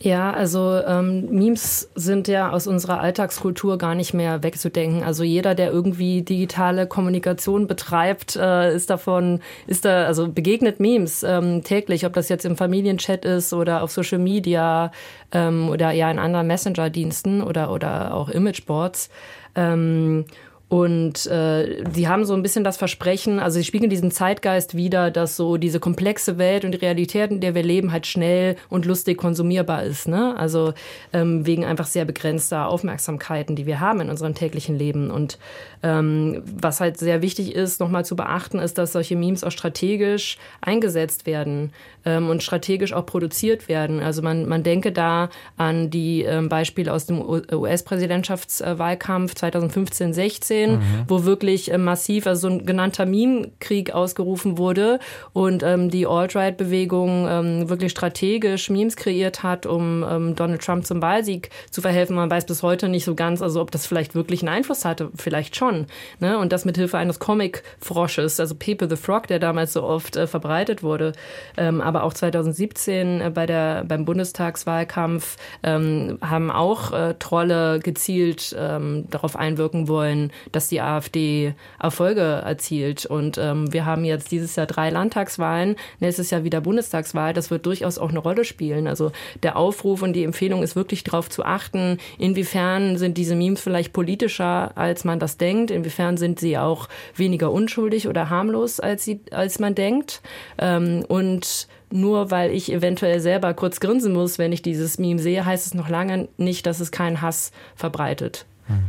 Ja, 0.00 0.30
also 0.32 0.80
ähm, 0.86 1.28
Memes 1.30 1.90
sind 1.96 2.28
ja 2.28 2.50
aus 2.50 2.68
unserer 2.68 3.00
Alltagskultur 3.00 3.78
gar 3.78 3.96
nicht 3.96 4.14
mehr 4.14 4.44
wegzudenken. 4.44 5.02
Also 5.02 5.24
jeder, 5.24 5.56
der 5.56 5.72
irgendwie 5.72 6.22
digitale 6.22 6.86
Kommunikation 6.86 7.66
betreibt, 7.66 8.36
äh, 8.36 8.72
ist 8.72 8.90
davon, 8.90 9.40
ist 9.66 9.84
da, 9.84 10.06
also 10.06 10.28
begegnet 10.28 10.78
Memes 10.78 11.24
ähm, 11.24 11.64
täglich, 11.64 12.06
ob 12.06 12.12
das 12.12 12.28
jetzt 12.28 12.44
im 12.44 12.56
Familienchat 12.56 13.24
ist 13.24 13.52
oder 13.52 13.82
auf 13.82 13.90
Social 13.90 14.20
Media 14.20 14.92
ähm, 15.32 15.68
oder 15.68 15.90
ja 15.90 16.08
in 16.12 16.20
anderen 16.20 16.46
Messenger-Diensten 16.46 17.42
oder, 17.42 17.72
oder 17.72 18.14
auch 18.14 18.28
Imageboards. 18.28 19.10
Ähm, 19.56 20.26
und 20.68 21.26
äh, 21.26 21.82
die 21.82 22.08
haben 22.08 22.26
so 22.26 22.34
ein 22.34 22.42
bisschen 22.42 22.62
das 22.62 22.76
Versprechen, 22.76 23.40
also 23.40 23.58
sie 23.58 23.64
spiegeln 23.64 23.88
diesen 23.88 24.10
Zeitgeist 24.10 24.76
wieder, 24.76 25.10
dass 25.10 25.34
so 25.34 25.56
diese 25.56 25.80
komplexe 25.80 26.36
Welt 26.36 26.66
und 26.66 26.72
die 26.72 26.78
Realität, 26.78 27.30
in 27.30 27.40
der 27.40 27.54
wir 27.54 27.62
leben, 27.62 27.90
halt 27.90 28.06
schnell 28.06 28.54
und 28.68 28.84
lustig 28.84 29.16
konsumierbar 29.16 29.84
ist. 29.84 30.08
Ne? 30.08 30.36
Also 30.36 30.74
ähm, 31.14 31.46
wegen 31.46 31.64
einfach 31.64 31.86
sehr 31.86 32.04
begrenzter 32.04 32.68
Aufmerksamkeiten, 32.68 33.56
die 33.56 33.64
wir 33.64 33.80
haben 33.80 34.02
in 34.02 34.10
unserem 34.10 34.34
täglichen 34.34 34.76
Leben. 34.76 35.10
Und 35.10 35.38
ähm, 35.82 36.42
was 36.44 36.80
halt 36.80 36.98
sehr 36.98 37.22
wichtig 37.22 37.54
ist, 37.54 37.80
nochmal 37.80 38.04
zu 38.04 38.14
beachten, 38.14 38.58
ist, 38.58 38.76
dass 38.76 38.92
solche 38.92 39.16
Memes 39.16 39.44
auch 39.44 39.52
strategisch 39.52 40.36
eingesetzt 40.60 41.24
werden 41.24 41.72
ähm, 42.04 42.28
und 42.28 42.42
strategisch 42.42 42.92
auch 42.92 43.06
produziert 43.06 43.70
werden. 43.70 44.00
Also 44.00 44.20
man, 44.20 44.46
man 44.46 44.64
denke 44.64 44.92
da 44.92 45.30
an 45.56 45.88
die 45.88 46.24
ähm, 46.24 46.50
Beispiele 46.50 46.92
aus 46.92 47.06
dem 47.06 47.22
US-Präsidentschaftswahlkampf 47.22 49.34
2015, 49.34 50.12
16 50.12 50.57
2016, 50.58 50.72
mhm. 50.72 50.80
wo 51.06 51.24
wirklich 51.24 51.72
äh, 51.72 51.78
massiv, 51.78 52.26
also 52.26 52.48
so 52.48 52.54
ein 52.54 52.66
genannter 52.66 53.06
Meme-Krieg 53.06 53.92
ausgerufen 53.94 54.58
wurde 54.58 54.98
und 55.32 55.62
ähm, 55.62 55.90
die 55.90 56.06
Alt-Right-Bewegung 56.06 57.26
ähm, 57.28 57.68
wirklich 57.68 57.92
strategisch 57.92 58.70
Memes 58.70 58.96
kreiert 58.96 59.42
hat, 59.42 59.66
um 59.66 60.04
ähm, 60.08 60.34
Donald 60.34 60.62
Trump 60.62 60.86
zum 60.86 61.02
Wahlsieg 61.02 61.50
zu 61.70 61.80
verhelfen. 61.80 62.16
Man 62.16 62.30
weiß 62.30 62.46
bis 62.46 62.62
heute 62.62 62.88
nicht 62.88 63.04
so 63.04 63.14
ganz, 63.14 63.42
also 63.42 63.60
ob 63.60 63.70
das 63.70 63.86
vielleicht 63.86 64.14
wirklich 64.14 64.42
einen 64.42 64.50
Einfluss 64.50 64.84
hatte, 64.84 65.10
vielleicht 65.16 65.56
schon. 65.56 65.86
Ne? 66.20 66.38
Und 66.38 66.52
das 66.52 66.64
mit 66.64 66.76
Hilfe 66.76 66.98
eines 66.98 67.18
Comic-Frosches, 67.18 68.40
also 68.40 68.54
Pepe 68.54 68.88
the 68.88 68.96
Frog, 68.96 69.26
der 69.26 69.38
damals 69.38 69.72
so 69.72 69.82
oft 69.82 70.16
äh, 70.16 70.26
verbreitet 70.26 70.82
wurde. 70.82 71.12
Ähm, 71.56 71.80
aber 71.80 72.04
auch 72.04 72.14
2017 72.14 73.20
äh, 73.20 73.30
bei 73.30 73.46
der, 73.46 73.84
beim 73.84 74.04
Bundestagswahlkampf 74.04 75.36
ähm, 75.62 76.18
haben 76.20 76.50
auch 76.50 76.92
äh, 76.92 77.14
Trolle 77.18 77.80
gezielt 77.80 78.56
ähm, 78.58 79.06
darauf 79.10 79.36
einwirken 79.36 79.88
wollen, 79.88 80.32
dass 80.52 80.68
die 80.68 80.80
AfD 80.80 81.54
Erfolge 81.80 82.20
erzielt. 82.20 83.06
Und 83.06 83.38
ähm, 83.38 83.72
wir 83.72 83.86
haben 83.86 84.04
jetzt 84.04 84.30
dieses 84.30 84.56
Jahr 84.56 84.66
drei 84.66 84.90
Landtagswahlen, 84.90 85.76
nächstes 86.00 86.30
Jahr 86.30 86.44
wieder 86.44 86.60
Bundestagswahl. 86.60 87.32
Das 87.32 87.50
wird 87.50 87.66
durchaus 87.66 87.98
auch 87.98 88.10
eine 88.10 88.18
Rolle 88.18 88.44
spielen. 88.44 88.86
Also 88.86 89.12
der 89.42 89.56
Aufruf 89.56 90.02
und 90.02 90.12
die 90.14 90.24
Empfehlung 90.24 90.62
ist 90.62 90.76
wirklich 90.76 91.04
darauf 91.04 91.28
zu 91.28 91.44
achten, 91.44 91.98
inwiefern 92.18 92.96
sind 92.96 93.18
diese 93.18 93.34
Memes 93.34 93.60
vielleicht 93.60 93.92
politischer, 93.92 94.76
als 94.76 95.04
man 95.04 95.18
das 95.18 95.36
denkt, 95.36 95.70
inwiefern 95.70 96.16
sind 96.16 96.40
sie 96.40 96.58
auch 96.58 96.88
weniger 97.14 97.52
unschuldig 97.52 98.08
oder 98.08 98.30
harmlos, 98.30 98.80
als, 98.80 99.04
sie, 99.04 99.20
als 99.30 99.58
man 99.58 99.74
denkt. 99.74 100.22
Ähm, 100.58 101.04
und 101.08 101.68
nur 101.90 102.30
weil 102.30 102.50
ich 102.50 102.72
eventuell 102.72 103.20
selber 103.20 103.54
kurz 103.54 103.80
grinsen 103.80 104.12
muss, 104.12 104.38
wenn 104.38 104.52
ich 104.52 104.62
dieses 104.62 104.98
Meme 104.98 105.20
sehe, 105.20 105.44
heißt 105.44 105.66
es 105.66 105.74
noch 105.74 105.88
lange 105.88 106.28
nicht, 106.36 106.66
dass 106.66 106.80
es 106.80 106.90
keinen 106.90 107.22
Hass 107.22 107.52
verbreitet. 107.76 108.46
Hm. 108.66 108.84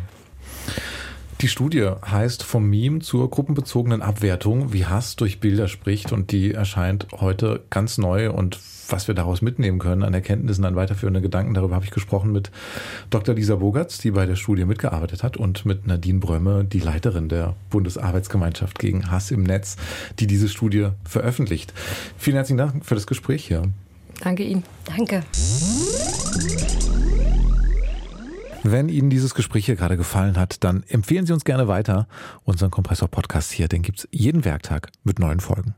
Die 1.41 1.47
Studie 1.47 1.89
heißt 2.06 2.43
vom 2.43 2.69
Meme 2.69 2.99
zur 2.99 3.30
gruppenbezogenen 3.30 4.02
Abwertung, 4.02 4.73
wie 4.73 4.86
Hass 4.86 5.15
durch 5.15 5.39
Bilder 5.39 5.69
spricht 5.69 6.12
und 6.12 6.34
die 6.34 6.54
erscheint 6.54 7.08
heute 7.15 7.63
ganz 7.69 7.97
neu 7.97 8.30
und 8.32 8.60
was 8.89 9.08
wir 9.08 9.15
daraus 9.15 9.41
mitnehmen 9.41 9.80
können 9.80 10.04
an 10.04 10.13
Erkenntnissen, 10.13 10.65
an 10.65 10.75
weiterführende 10.75 11.21
Gedanken, 11.21 11.54
darüber 11.54 11.75
habe 11.75 11.86
ich 11.86 11.91
gesprochen 11.91 12.34
mit 12.34 12.52
Dr. 13.10 13.36
Lisa 13.36 13.56
Bogertz, 13.56 13.99
die 13.99 14.12
bei 14.12 14.25
der 14.25 14.36
Studie 14.36 14.65
mitgearbeitet 14.65 15.23
hat 15.23 15.38
und 15.38 15.65
mit 15.65 15.88
Nadine 15.88 16.19
Brömme, 16.19 16.65
die 16.65 16.80
Leiterin 16.80 17.30
der 17.30 17.56
Bundesarbeitsgemeinschaft 17.69 18.78
gegen 18.78 19.10
Hass 19.10 19.32
im 19.32 19.43
Netz, 19.43 19.78
die 20.19 20.28
diese 20.28 20.49
Studie 20.49 20.89
veröffentlicht. 21.06 21.73
Vielen 22.17 22.36
herzlichen 22.36 22.58
Dank 22.58 22.86
für 22.86 22.95
das 22.95 23.08
Gespräch 23.08 23.45
hier. 23.45 23.63
Danke 24.21 24.43
Ihnen. 24.43 24.63
Danke. 24.84 25.23
Wenn 28.63 28.89
Ihnen 28.89 29.10
dieses 29.10 29.36
Gespräch 29.36 29.65
hier 29.65 29.76
gerade 29.76 29.95
gefallen 29.95 30.38
hat, 30.38 30.63
dann 30.63 30.84
empfehlen 30.84 31.26
Sie 31.26 31.34
uns 31.34 31.45
gerne 31.45 31.67
weiter. 31.67 32.08
Unseren 32.43 32.72
Kompressor-Podcast 32.72 33.52
hier, 33.52 33.67
den 33.67 33.82
gibt 33.84 34.00
es 34.00 34.08
jeden 34.12 34.43
Werktag 34.43 34.89
mit 35.04 35.17
neuen 35.17 35.39
Folgen. 35.39 35.74